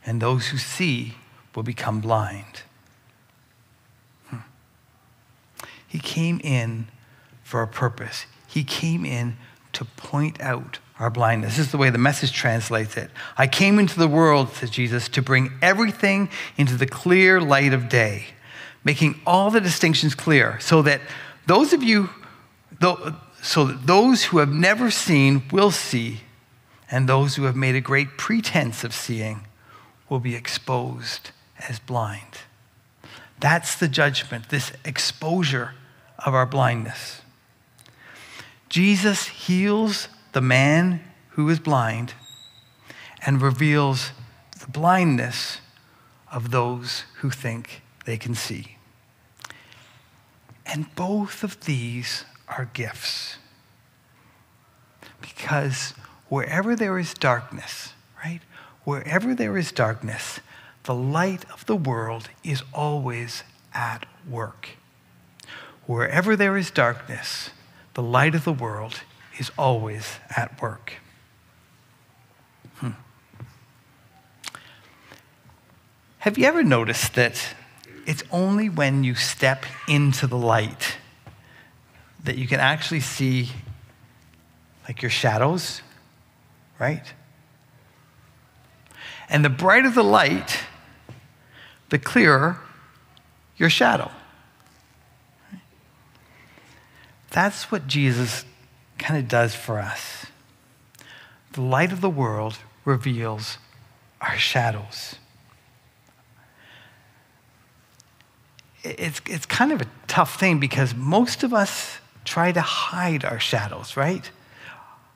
and 0.06 0.22
those 0.22 0.48
who 0.48 0.58
see 0.58 1.16
will 1.56 1.64
become 1.64 2.02
blind. 2.02 2.64
Hmm. 4.28 4.38
He 5.88 6.00
came 6.00 6.42
in 6.44 6.88
for 7.44 7.62
a 7.62 7.68
purpose. 7.68 8.26
He 8.48 8.64
came 8.64 9.06
in 9.06 9.38
to 9.72 9.86
point 9.86 10.40
out 10.42 10.80
our 11.04 11.10
blindness. 11.10 11.58
This 11.58 11.66
is 11.66 11.72
the 11.74 11.78
way 11.78 11.90
the 11.90 11.98
message 11.98 12.32
translates 12.32 12.96
it. 12.96 13.12
I 13.38 13.46
came 13.46 13.78
into 13.78 14.00
the 14.00 14.08
world, 14.08 14.54
says 14.54 14.70
Jesus, 14.70 15.10
to 15.10 15.22
bring 15.22 15.52
everything 15.62 16.30
into 16.56 16.78
the 16.78 16.86
clear 16.86 17.42
light 17.42 17.74
of 17.74 17.90
day, 17.90 18.28
making 18.86 19.20
all 19.28 19.52
the 19.52 19.60
distinctions 19.60 20.16
clear, 20.16 20.58
so 20.62 20.82
that 20.84 21.02
those 21.46 21.74
of 21.74 21.84
you, 21.84 22.10
so 23.42 23.66
that 23.66 23.86
those 23.86 24.24
who 24.24 24.38
have 24.38 24.48
never 24.48 24.90
seen 24.90 25.44
will 25.52 25.72
see, 25.72 26.22
and 26.90 27.10
those 27.10 27.36
who 27.36 27.44
have 27.44 27.56
made 27.56 27.76
a 27.76 27.82
great 27.82 28.18
pretense 28.18 28.86
of 28.86 28.94
seeing 28.94 29.46
will 30.08 30.22
be 30.22 30.36
exposed 30.36 31.32
as 31.68 31.80
blind. 31.80 32.40
That's 33.42 33.76
the 33.76 33.90
judgment, 33.90 34.48
this 34.48 34.72
exposure 34.86 35.74
of 36.18 36.34
our 36.34 36.46
blindness. 36.46 37.22
Jesus 38.70 39.28
heals 39.28 40.08
the 40.34 40.42
man 40.42 41.02
who 41.30 41.48
is 41.50 41.60
blind 41.60 42.14
and 43.26 43.42
reveals 43.42 44.12
the 44.60 44.70
blindness 44.70 45.60
of 46.32 46.52
those 46.52 47.06
who 47.20 47.30
think 47.30 47.82
they 48.06 48.18
can 48.18 48.36
see. 48.36 48.78
And 50.66 50.94
both 50.96 51.44
of 51.44 51.66
these 51.66 52.26
are 52.48 52.70
gifts. 52.74 53.38
Because 55.22 55.94
wherever 56.30 56.76
there 56.76 56.98
is 56.98 57.14
darkness, 57.14 57.94
right? 58.24 58.42
Wherever 58.84 59.34
there 59.36 59.58
is 59.58 59.72
darkness, 59.72 60.40
the 60.84 60.96
light 60.96 61.46
of 61.52 61.66
the 61.66 61.76
world 61.76 62.30
is 62.44 62.64
always 62.74 63.44
at 63.74 64.06
work. 64.28 64.70
Wherever 65.86 66.36
there 66.36 66.58
is 66.58 66.72
darkness, 66.72 67.52
the 67.94 68.04
light 68.04 68.36
of 68.36 68.44
the 68.44 68.54
world 68.54 69.02
is 69.38 69.52
always 69.58 70.20
at 70.36 70.62
work. 70.62 70.94
Hmm. 72.76 72.92
Have 76.20 76.38
you 76.38 76.46
ever 76.46 76.64
noticed 76.64 77.16
that 77.16 77.56
it's 78.06 78.24
only 78.32 78.70
when 78.70 79.04
you 79.04 79.16
step 79.16 79.66
into 79.88 80.28
the 80.28 80.38
light 80.38 80.98
that 82.24 82.38
you 82.38 82.48
can 82.48 82.60
actually 82.60 83.00
see 83.00 83.50
like 84.88 85.02
your 85.02 85.12
shadows, 85.12 85.82
right? 86.80 87.14
And 89.30 89.44
the 89.44 89.50
brighter 89.50 89.90
the 89.90 90.04
light, 90.04 90.60
the 91.90 92.00
clearer 92.00 92.60
your 93.58 93.70
shadow. 93.70 94.12
That's 97.32 97.72
what 97.72 97.88
Jesus 97.88 98.46
kind 99.04 99.20
of 99.20 99.28
does 99.28 99.54
for 99.54 99.80
us. 99.80 100.28
The 101.52 101.62
light 101.62 101.92
of 101.92 102.02
the 102.02 102.10
world 102.10 102.58
reveals 102.86 103.58
our 104.22 104.38
shadows. 104.38 105.16
It's, 108.84 109.22
it's 109.28 109.46
kind 109.46 109.72
of 109.72 109.82
a 109.82 109.86
tough 110.08 110.40
thing 110.40 110.60
because 110.60 110.96
most 110.96 111.44
of 111.44 111.54
us 111.54 112.00
try 112.24 112.54
to 112.54 112.62
hide 112.62 113.26
our 113.26 113.40
shadows, 113.40 113.98
right? 113.98 114.32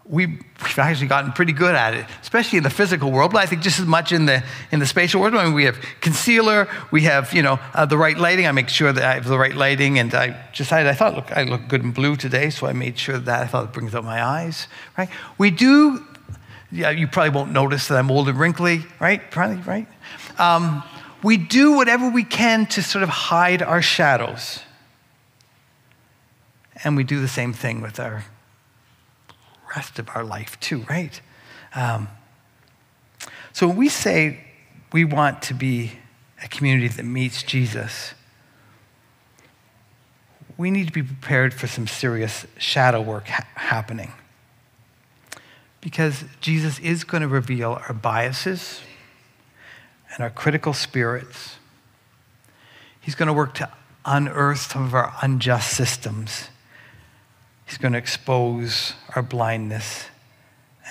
We've, 0.10 0.42
actually 0.78 1.08
gotten 1.08 1.32
pretty 1.34 1.54
good 1.54 1.76
at 1.76 1.94
it, 1.94 2.06
especially 2.22 2.58
in 2.58 2.64
the 2.64 2.70
physical 2.70 3.12
world, 3.12 3.32
but 3.32 3.40
I 3.40 3.46
think 3.46 3.62
just 3.62 3.80
as 3.80 3.86
much 3.86 4.12
in 4.12 4.26
the, 4.26 4.44
in 4.72 4.80
the 4.80 4.86
spatial 4.86 5.22
world. 5.22 5.36
I 5.36 5.46
mean, 5.46 5.54
we 5.54 5.66
have 5.66 5.78
concealer, 6.02 6.68
we 6.92 7.02
have, 7.04 7.34
you 7.34 7.42
know, 7.42 7.60
uh, 7.74 7.86
the 7.86 7.98
right 7.98 8.18
lighting. 8.18 8.48
I 8.48 8.52
make 8.52 8.70
sure 8.70 8.94
that 8.94 9.04
I 9.04 9.16
have 9.16 9.28
the 9.28 9.38
right 9.38 9.56
lighting, 9.56 10.00
and 10.00 10.14
I 10.14 10.50
decided 10.56 10.88
I 10.88 10.94
thought, 10.94 11.16
look, 11.16 11.32
I 11.36 11.44
look 11.44 11.68
good 11.68 11.84
in 11.84 11.92
blue 11.92 12.16
today, 12.16 12.50
so 12.50 12.68
I 12.68 12.74
made 12.74 12.98
sure 12.98 13.18
that 13.18 13.42
I 13.42 13.48
thought 13.48 13.66
it 13.66 13.74
brings 13.74 13.96
out 13.96 14.04
my 14.04 14.24
eyes, 14.24 14.68
right? 14.98 15.10
We 15.38 15.52
do, 15.52 16.06
yeah, 16.72 16.92
you 16.92 17.08
probably 17.08 17.32
won't 17.32 17.52
notice 17.52 17.88
that 17.88 17.98
I'm 17.98 18.12
old 18.12 18.30
and 18.30 18.40
wrinkly, 18.40 18.86
right? 19.00 19.30
Probably, 19.32 19.58
right? 19.58 19.88
Um, 20.38 20.84
we 21.24 21.38
do 21.38 21.74
whatever 21.74 22.10
we 22.10 22.24
can 22.24 22.66
to 22.68 22.84
sort 22.84 23.04
of 23.04 23.10
hide 23.10 23.62
our 23.62 23.82
shadows. 23.82 24.60
And 26.84 26.96
we 26.96 27.04
do 27.04 27.20
the 27.20 27.28
same 27.28 27.54
thing 27.54 27.82
with 27.82 28.00
our 28.00 28.24
rest 29.76 30.00
of 30.00 30.10
our 30.16 30.24
life, 30.24 30.60
too, 30.60 30.86
right? 30.90 31.20
Um, 31.76 32.08
so 33.54 33.68
when 33.68 33.78
we 33.78 33.90
say 33.90 34.40
we 34.92 35.04
want 35.04 35.42
to 35.44 35.54
be 35.54 35.94
a 36.44 36.48
community 36.48 36.88
that 36.88 37.04
meets 37.04 37.44
Jesus, 37.44 38.14
we 40.58 40.72
need 40.72 40.88
to 40.88 40.94
be 40.94 41.04
prepared 41.04 41.54
for 41.54 41.68
some 41.68 41.88
serious 41.88 42.46
shadow 42.58 43.02
work 43.02 43.28
ha- 43.28 43.48
happening. 43.56 44.12
Because 45.82 46.24
Jesus 46.42 46.80
is 46.80 47.04
going 47.04 47.22
to 47.22 47.28
reveal 47.28 47.80
our 47.88 47.94
biases 47.94 48.82
and 50.14 50.24
our 50.24 50.30
critical 50.30 50.74
spirits. 50.74 51.58
He's 53.00 53.16
going 53.16 53.28
to 53.28 53.34
work 53.34 53.54
to 53.56 53.72
unearth 54.06 54.72
some 54.72 54.84
of 54.84 54.94
our 54.94 55.14
unjust 55.22 55.76
systems 55.76 56.50
He's 57.68 57.78
going 57.78 57.92
to 57.92 58.00
expose 58.00 58.94
our 59.16 59.22
blindness 59.22 60.06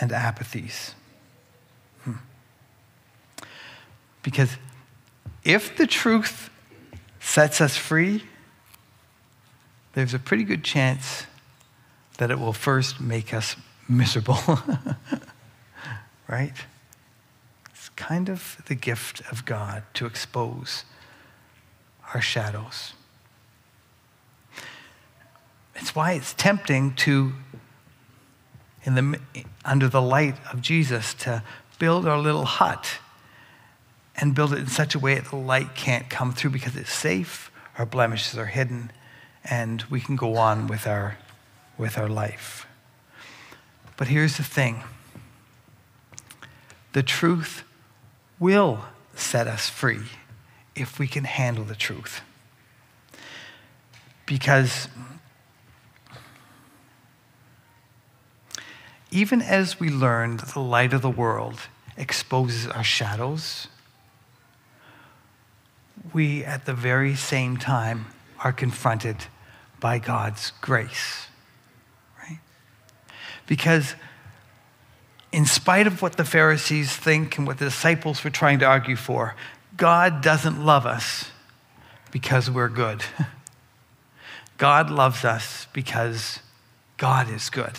and 0.01 0.11
apathies. 0.11 0.93
Hmm. 2.05 2.12
Because 4.23 4.57
if 5.43 5.77
the 5.77 5.87
truth 5.87 6.51
sets 7.19 7.61
us 7.61 7.77
free, 7.77 8.23
there's 9.95 10.12
a 10.12 10.19
pretty 10.19 10.45
good 10.45 10.62
chance 10.62 11.27
that 12.19 12.31
it 12.31 12.39
will 12.39 12.53
first 12.53 13.01
make 13.01 13.33
us 13.33 13.57
miserable. 13.89 14.39
right? 16.29 16.53
It's 17.71 17.89
kind 17.91 18.29
of 18.29 18.62
the 18.67 18.75
gift 18.75 19.23
of 19.33 19.47
God 19.47 19.83
to 19.95 20.05
expose 20.05 20.85
our 22.12 22.21
shadows. 22.21 22.93
It's 25.77 25.95
why 25.95 26.12
it's 26.12 26.33
tempting 26.35 26.95
to, 26.95 27.33
in 28.85 28.95
the, 28.95 29.21
under 29.65 29.89
the 29.89 30.03
light 30.03 30.37
of 30.53 30.61
Jesus, 30.62 31.15
to 31.15 31.43
build 31.79 32.07
our 32.07 32.19
little 32.19 32.45
hut 32.45 32.99
and 34.17 34.35
build 34.35 34.53
it 34.53 34.59
in 34.59 34.67
such 34.67 34.95
a 34.95 34.99
way 34.99 35.15
that 35.15 35.27
the 35.27 35.37
light 35.37 35.75
can't 35.75 36.09
come 36.09 36.33
through 36.33 36.51
because 36.51 36.75
it's 36.77 36.93
safe, 36.93 37.51
our 37.79 37.85
blemishes 37.85 38.39
are 38.39 38.47
hidden, 38.47 38.91
and 39.45 39.83
we 39.85 40.01
can 40.01 40.17
go 40.17 40.37
on 40.37 40.67
with 40.67 40.87
our, 40.87 41.19
with 41.77 41.99
our 41.99 42.09
life. 42.09 42.67
But 43.97 44.09
here's 44.09 44.37
the 44.37 44.45
thing 44.45 44.83
the 46.93 47.03
truth 47.03 47.62
will 48.39 48.85
set 49.15 49.47
us 49.47 49.69
free 49.69 50.05
if 50.75 50.99
we 50.99 51.07
can 51.07 51.25
handle 51.25 51.65
the 51.65 51.75
truth. 51.75 52.23
Because 54.25 54.89
even 59.17 59.41
as 59.41 59.81
we 59.81 59.89
learn 59.89 60.37
that 60.37 60.49
the 60.49 60.61
light 60.61 60.93
of 60.93 61.01
the 61.01 61.09
world 61.09 61.59
exposes 61.97 62.67
our 62.67 62.85
shadows, 62.85 63.69
we 66.13 66.45
at 66.45 66.67
the 66.67 66.75
very 66.75 67.15
same 67.15 67.57
time 67.57 68.05
are 68.45 68.53
confronted 68.53 69.17
by 69.81 69.99
God's 69.99 70.53
grace. 70.61 71.29
Right? 72.21 72.41
Because 73.47 73.95
in 75.33 75.47
spite 75.47 75.87
of 75.87 76.03
what 76.03 76.19
the 76.19 76.25
Pharisees 76.27 76.95
think 76.95 77.39
and 77.39 77.47
what 77.47 77.57
the 77.57 77.65
disciples 77.65 78.23
were 78.23 78.29
trying 78.29 78.59
to 78.59 78.67
argue 78.67 78.97
for, 78.97 79.35
God 79.79 80.21
doesn't 80.21 80.63
love 80.63 80.85
us 80.85 81.31
because 82.11 82.51
we're 82.51 82.69
good. 82.69 83.03
God 84.59 84.91
loves 84.91 85.25
us 85.25 85.69
because 85.73 86.41
God 86.99 87.31
is 87.31 87.49
good. 87.49 87.79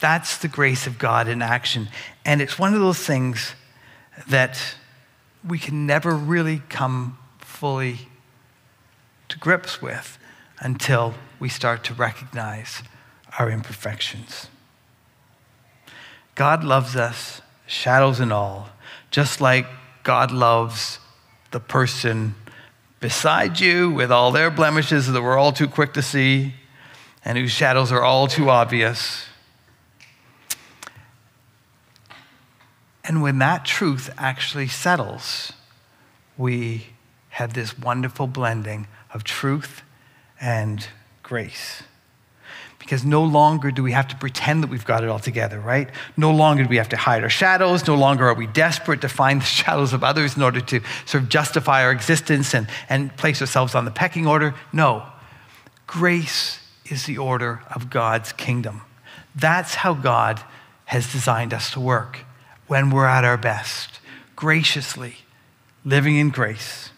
That's 0.00 0.38
the 0.38 0.48
grace 0.48 0.86
of 0.86 0.98
God 0.98 1.28
in 1.28 1.42
action. 1.42 1.88
And 2.24 2.40
it's 2.40 2.58
one 2.58 2.74
of 2.74 2.80
those 2.80 2.98
things 2.98 3.54
that 4.28 4.76
we 5.46 5.58
can 5.58 5.86
never 5.86 6.14
really 6.14 6.62
come 6.68 7.18
fully 7.38 8.08
to 9.28 9.38
grips 9.38 9.82
with 9.82 10.18
until 10.60 11.14
we 11.38 11.48
start 11.48 11.84
to 11.84 11.94
recognize 11.94 12.82
our 13.38 13.50
imperfections. 13.50 14.48
God 16.34 16.62
loves 16.62 16.94
us, 16.94 17.42
shadows 17.66 18.20
and 18.20 18.32
all, 18.32 18.70
just 19.10 19.40
like 19.40 19.66
God 20.04 20.30
loves 20.30 21.00
the 21.50 21.60
person 21.60 22.34
beside 23.00 23.60
you 23.60 23.90
with 23.90 24.10
all 24.10 24.32
their 24.32 24.50
blemishes 24.50 25.10
that 25.10 25.22
we're 25.22 25.36
all 25.36 25.52
too 25.52 25.68
quick 25.68 25.92
to 25.94 26.02
see 26.02 26.54
and 27.28 27.36
whose 27.36 27.50
shadows 27.52 27.92
are 27.92 28.02
all 28.02 28.26
too 28.26 28.48
obvious. 28.48 29.26
And 33.04 33.20
when 33.20 33.38
that 33.40 33.66
truth 33.66 34.08
actually 34.16 34.68
settles, 34.68 35.52
we 36.38 36.86
have 37.28 37.52
this 37.52 37.78
wonderful 37.78 38.28
blending 38.28 38.86
of 39.12 39.24
truth 39.24 39.82
and 40.40 40.88
grace. 41.22 41.82
Because 42.78 43.04
no 43.04 43.22
longer 43.22 43.70
do 43.70 43.82
we 43.82 43.92
have 43.92 44.08
to 44.08 44.16
pretend 44.16 44.62
that 44.62 44.70
we've 44.70 44.86
got 44.86 45.04
it 45.04 45.10
all 45.10 45.18
together, 45.18 45.60
right? 45.60 45.90
No 46.16 46.30
longer 46.30 46.62
do 46.62 46.70
we 46.70 46.76
have 46.78 46.88
to 46.88 46.96
hide 46.96 47.22
our 47.22 47.28
shadows. 47.28 47.86
No 47.86 47.94
longer 47.94 48.26
are 48.26 48.34
we 48.34 48.46
desperate 48.46 49.02
to 49.02 49.08
find 49.10 49.42
the 49.42 49.46
shadows 49.46 49.92
of 49.92 50.02
others 50.02 50.34
in 50.34 50.42
order 50.42 50.62
to 50.62 50.80
sort 51.04 51.24
of 51.24 51.28
justify 51.28 51.82
our 51.84 51.92
existence 51.92 52.54
and, 52.54 52.68
and 52.88 53.14
place 53.18 53.42
ourselves 53.42 53.74
on 53.74 53.84
the 53.84 53.90
pecking 53.90 54.26
order. 54.26 54.54
No. 54.72 55.04
Grace 55.86 56.60
is 56.90 57.06
the 57.06 57.18
order 57.18 57.62
of 57.74 57.90
God's 57.90 58.32
kingdom. 58.32 58.82
That's 59.34 59.76
how 59.76 59.94
God 59.94 60.42
has 60.86 61.12
designed 61.12 61.52
us 61.52 61.70
to 61.72 61.80
work 61.80 62.20
when 62.66 62.90
we're 62.90 63.06
at 63.06 63.24
our 63.24 63.36
best, 63.36 64.00
graciously 64.36 65.16
living 65.84 66.16
in 66.16 66.30
grace. 66.30 66.90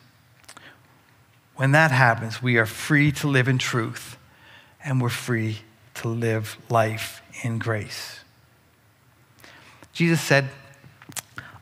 When 1.56 1.72
that 1.72 1.90
happens, 1.90 2.42
we 2.42 2.56
are 2.56 2.66
free 2.66 3.12
to 3.12 3.28
live 3.28 3.48
in 3.48 3.58
truth 3.58 4.16
and 4.82 5.00
we're 5.00 5.10
free 5.10 5.58
to 5.94 6.08
live 6.08 6.56
life 6.68 7.22
in 7.42 7.58
grace. 7.58 8.20
Jesus 9.92 10.20
said, 10.20 10.48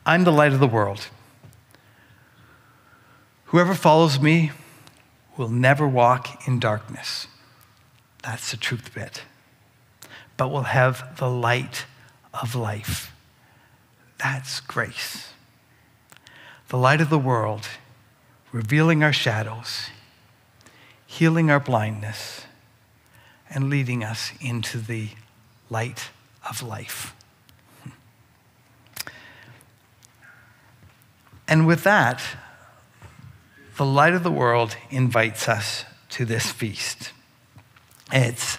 I'm 0.05 0.23
the 0.23 0.31
light 0.31 0.53
of 0.53 0.59
the 0.59 0.67
world. 0.67 1.07
Whoever 3.45 3.73
follows 3.73 4.19
me 4.19 4.51
will 5.35 5.49
never 5.49 5.87
walk 5.87 6.47
in 6.47 6.59
darkness. 6.59 7.27
That's 8.23 8.51
the 8.51 8.57
truth 8.57 8.93
bit. 8.93 9.23
But 10.37 10.49
we'll 10.49 10.63
have 10.63 11.17
the 11.17 11.29
light 11.29 11.85
of 12.33 12.55
life. 12.55 13.11
That's 14.17 14.59
grace. 14.59 15.33
The 16.69 16.77
light 16.77 17.01
of 17.01 17.09
the 17.09 17.19
world, 17.19 17.67
revealing 18.51 19.03
our 19.03 19.13
shadows, 19.13 19.89
healing 21.05 21.49
our 21.49 21.59
blindness, 21.59 22.45
and 23.49 23.69
leading 23.69 24.03
us 24.03 24.31
into 24.39 24.77
the 24.77 25.09
light 25.69 26.09
of 26.47 26.61
life. 26.61 27.15
And 31.47 31.65
with 31.65 31.83
that, 31.83 32.21
the 33.77 33.85
light 33.85 34.13
of 34.13 34.21
the 34.21 34.31
world 34.31 34.75
invites 34.91 35.49
us 35.49 35.85
to 36.09 36.25
this 36.25 36.51
feast. 36.51 37.11
It's 38.11 38.57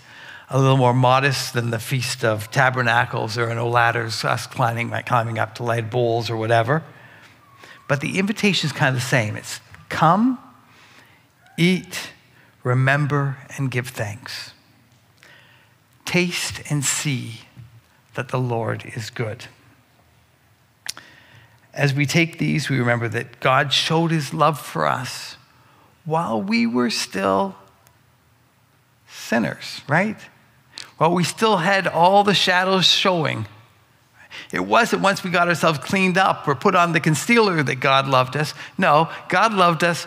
a 0.49 0.59
little 0.59 0.77
more 0.77 0.95
modest 0.95 1.55
than 1.55 1.71
the 1.71 1.79
Feast 1.79 2.25
of 2.25 2.51
Tabernacles 2.51 3.39
or 3.39 3.55
no 3.55 3.69
ladders, 3.69 4.25
us 4.25 4.47
climbing, 4.47 4.91
climbing 5.07 5.39
up 5.39 5.55
to 5.57 5.63
light 5.63 5.91
bowls 5.91 6.29
or 6.29 6.37
whatever. 6.37 6.83
But 7.89 8.01
the 8.01 8.19
invitation 8.19 8.67
is 8.67 8.73
kind 8.73 8.95
of 8.95 9.01
the 9.01 9.07
same. 9.07 9.37
It's 9.37 9.61
come, 9.89 10.39
eat, 11.57 12.13
remember, 12.63 13.39
and 13.57 13.71
give 13.71 13.89
thanks. 13.89 14.53
Taste 16.05 16.63
and 16.71 16.85
see 16.85 17.43
that 18.15 18.29
the 18.29 18.39
Lord 18.39 18.85
is 18.97 19.11
good. 19.11 19.47
As 21.73 21.95
we 21.95 22.07
take 22.07 22.39
these, 22.39 22.69
we 22.69 22.79
remember 22.79 23.09
that 23.09 23.39
God 23.39 23.73
showed 23.73 24.11
his 24.11 24.35
love 24.35 24.61
for 24.61 24.87
us 24.87 25.37
while 26.05 26.43
we 26.43 26.67
were 26.67 26.91
still 26.91 27.55
sinners, 29.31 29.81
right? 29.89 30.17
Well, 30.99 31.15
we 31.15 31.23
still 31.23 31.59
had 31.59 31.87
all 31.87 32.25
the 32.25 32.35
shadows 32.35 32.85
showing. 32.85 33.47
It 34.53 34.67
wasn't 34.67 35.03
once 35.03 35.23
we 35.23 35.31
got 35.31 35.49
ourselves 35.49 35.79
cleaned 35.79 36.19
up 36.19 36.47
or 36.49 36.57
put 36.57 36.75
on 36.75 36.93
the 36.93 37.01
concealer 37.01 37.63
that 37.63 37.77
God 37.77 38.09
loved 38.09 38.37
us. 38.37 38.55
No, 38.77 39.09
God 39.29 39.55
loved 39.55 39.85
us 39.85 40.07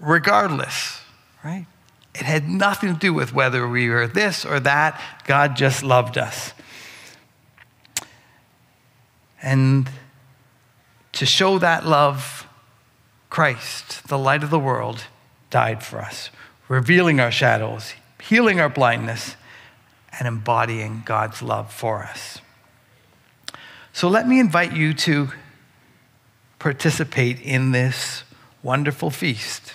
regardless, 0.00 1.00
right? 1.44 1.66
It 2.14 2.22
had 2.22 2.48
nothing 2.48 2.94
to 2.94 2.98
do 2.98 3.12
with 3.12 3.34
whether 3.34 3.68
we 3.68 3.90
were 3.90 4.06
this 4.06 4.46
or 4.46 4.58
that. 4.60 5.00
God 5.26 5.54
just 5.54 5.82
loved 5.82 6.16
us. 6.16 6.54
And 9.42 9.90
to 11.12 11.26
show 11.26 11.58
that 11.58 11.86
love, 11.86 12.46
Christ, 13.28 14.08
the 14.08 14.18
light 14.18 14.42
of 14.42 14.48
the 14.50 14.58
world, 14.58 15.04
died 15.50 15.82
for 15.82 16.00
us, 16.00 16.30
revealing 16.68 17.20
our 17.20 17.30
shadows, 17.30 17.92
healing 18.28 18.60
our 18.60 18.68
blindness, 18.68 19.36
and 20.18 20.28
embodying 20.28 21.02
God's 21.04 21.42
love 21.42 21.72
for 21.72 22.04
us. 22.04 22.40
So 23.92 24.08
let 24.08 24.28
me 24.28 24.38
invite 24.38 24.72
you 24.72 24.94
to 24.94 25.30
participate 26.58 27.40
in 27.40 27.72
this 27.72 28.24
wonderful 28.62 29.10
feast, 29.10 29.74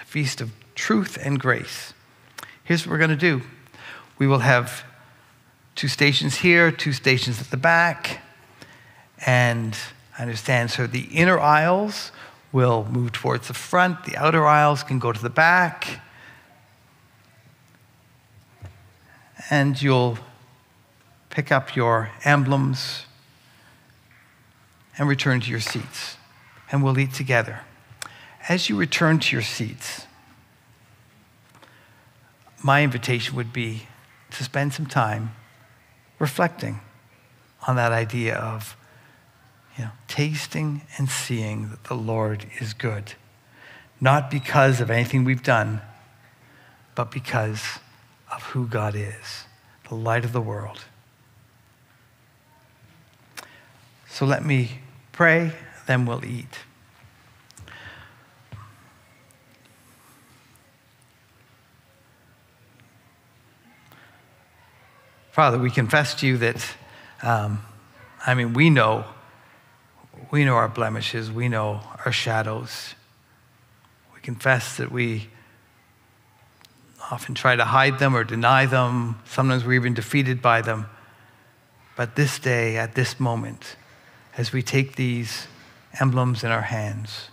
a 0.00 0.04
feast 0.04 0.40
of 0.40 0.52
truth 0.74 1.18
and 1.20 1.40
grace. 1.40 1.92
Here's 2.62 2.86
what 2.86 2.92
we're 2.92 2.98
going 2.98 3.10
to 3.10 3.16
do 3.16 3.42
we 4.18 4.26
will 4.26 4.40
have 4.40 4.84
two 5.74 5.88
stations 5.88 6.36
here, 6.36 6.70
two 6.70 6.92
stations 6.92 7.40
at 7.40 7.50
the 7.50 7.56
back, 7.56 8.20
and 9.26 9.76
I 10.18 10.22
understand 10.22 10.70
so 10.70 10.86
the 10.86 11.08
inner 11.12 11.38
aisles 11.38 12.12
will 12.52 12.84
move 12.84 13.12
towards 13.12 13.48
the 13.48 13.54
front, 13.54 14.04
the 14.04 14.16
outer 14.16 14.46
aisles 14.46 14.82
can 14.82 14.98
go 14.98 15.12
to 15.12 15.22
the 15.22 15.30
back. 15.30 16.00
And 19.50 19.80
you'll 19.80 20.18
pick 21.30 21.50
up 21.50 21.74
your 21.74 22.10
emblems 22.24 23.04
and 24.98 25.08
return 25.08 25.40
to 25.40 25.50
your 25.50 25.60
seats. 25.60 26.16
And 26.70 26.82
we'll 26.82 26.98
eat 26.98 27.14
together. 27.14 27.60
As 28.48 28.68
you 28.68 28.76
return 28.76 29.18
to 29.20 29.36
your 29.36 29.42
seats, 29.42 30.06
my 32.62 32.82
invitation 32.82 33.36
would 33.36 33.52
be 33.52 33.84
to 34.32 34.44
spend 34.44 34.72
some 34.72 34.86
time 34.86 35.34
reflecting 36.18 36.80
on 37.66 37.76
that 37.76 37.92
idea 37.92 38.36
of 38.36 38.76
you 39.76 39.84
know, 39.84 39.90
tasting 40.08 40.82
and 40.96 41.08
seeing 41.08 41.70
that 41.70 41.84
the 41.84 41.94
Lord 41.94 42.46
is 42.60 42.74
good. 42.74 43.14
Not 44.00 44.30
because 44.30 44.80
of 44.80 44.90
anything 44.90 45.24
we've 45.24 45.42
done, 45.42 45.80
but 46.94 47.10
because 47.10 47.78
of 48.30 48.42
who 48.44 48.66
God 48.66 48.94
is, 48.94 49.44
the 49.88 49.94
light 49.94 50.24
of 50.24 50.32
the 50.32 50.40
world. 50.40 50.84
So 54.08 54.26
let 54.26 54.44
me 54.44 54.80
pray, 55.12 55.52
then 55.86 56.06
we'll 56.06 56.24
eat. 56.24 56.58
Father, 65.30 65.56
we 65.56 65.70
confess 65.70 66.14
to 66.16 66.26
you 66.26 66.36
that, 66.38 66.74
um, 67.22 67.62
I 68.26 68.34
mean, 68.34 68.54
we 68.54 68.70
know, 68.70 69.04
we 70.32 70.44
know 70.44 70.56
our 70.56 70.68
blemishes, 70.68 71.30
we 71.30 71.48
know 71.48 71.80
our 72.04 72.10
shadows. 72.10 72.96
We 74.12 74.20
confess 74.20 74.76
that 74.78 74.90
we 74.90 75.28
often 77.10 77.34
try 77.34 77.56
to 77.56 77.64
hide 77.64 77.98
them 77.98 78.14
or 78.14 78.24
deny 78.24 78.66
them. 78.66 79.20
Sometimes 79.24 79.64
we're 79.64 79.74
even 79.74 79.94
defeated 79.94 80.42
by 80.42 80.60
them. 80.60 80.86
But 81.96 82.16
this 82.16 82.38
day, 82.38 82.76
at 82.76 82.94
this 82.94 83.18
moment, 83.18 83.76
as 84.36 84.52
we 84.52 84.62
take 84.62 84.96
these 84.96 85.48
emblems 86.00 86.44
in 86.44 86.50
our 86.50 86.62
hands, 86.62 87.30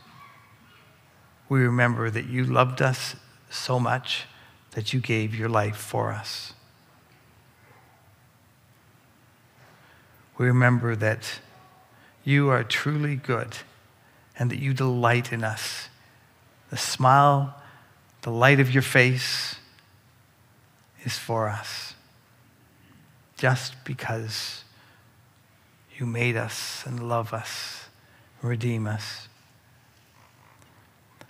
we 1.49 1.61
remember 1.61 2.09
that 2.09 2.25
you 2.25 2.43
loved 2.43 2.81
us 2.81 3.15
so 3.49 3.79
much 3.79 4.25
that 4.71 4.93
you 4.93 4.99
gave 4.99 5.35
your 5.35 5.49
life 5.49 5.77
for 5.77 6.11
us. 6.11 6.53
we 10.37 10.47
remember 10.47 10.95
that 10.95 11.39
you 12.23 12.49
are 12.49 12.63
truly 12.63 13.15
good 13.15 13.57
and 14.37 14.51
that 14.51 14.59
you 14.59 14.73
delight 14.73 15.31
in 15.31 15.43
us. 15.43 15.89
The 16.69 16.77
smile, 16.77 17.55
the 18.23 18.31
light 18.31 18.59
of 18.59 18.71
your 18.71 18.81
face 18.81 19.55
is 21.05 21.17
for 21.17 21.47
us 21.47 21.93
just 23.37 23.75
because 23.85 24.63
you 25.97 26.05
made 26.05 26.35
us 26.35 26.83
and 26.85 27.07
love 27.07 27.33
us, 27.33 27.85
redeem 28.41 28.87
us. 28.87 29.27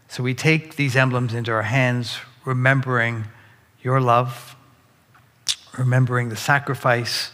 So 0.08 0.24
we 0.24 0.34
take 0.34 0.76
these 0.76 0.96
emblems 0.96 1.34
into 1.34 1.52
our 1.52 1.64
hands, 1.64 2.18
remembering 2.46 3.26
your 3.82 4.00
love, 4.00 4.56
remembering 5.78 6.30
the 6.30 6.36
sacrifice 6.36 7.32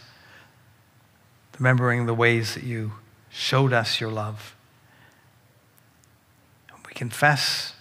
remembering 1.62 2.08
the 2.08 2.13
ways 2.15 2.56
that 2.56 2.63
you 2.63 2.91
showed 3.30 3.71
us 3.71 4.01
your 4.01 4.10
love. 4.10 4.56
We 6.88 6.93
confess 6.95 7.75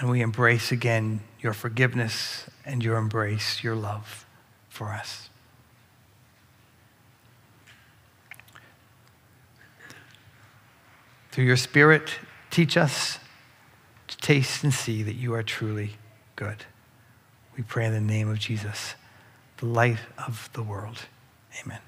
and 0.00 0.10
we 0.10 0.20
embrace 0.20 0.72
again 0.72 1.20
your 1.40 1.52
forgiveness 1.52 2.48
and 2.64 2.82
your 2.82 2.96
embrace, 2.96 3.62
your 3.62 3.74
love 3.74 4.26
for 4.68 4.88
us. 4.88 5.28
Through 11.30 11.44
your 11.44 11.56
Spirit, 11.56 12.18
teach 12.50 12.76
us 12.76 13.18
to 14.08 14.16
taste 14.16 14.64
and 14.64 14.72
see 14.72 15.02
that 15.02 15.14
you 15.14 15.34
are 15.34 15.42
truly 15.42 15.92
good. 16.34 16.64
We 17.56 17.62
pray 17.62 17.86
in 17.86 17.92
the 17.92 18.00
name 18.00 18.28
of 18.28 18.38
Jesus, 18.38 18.94
the 19.58 19.66
light 19.66 19.98
of 20.26 20.50
the 20.54 20.62
world. 20.62 21.02
Amen. 21.64 21.80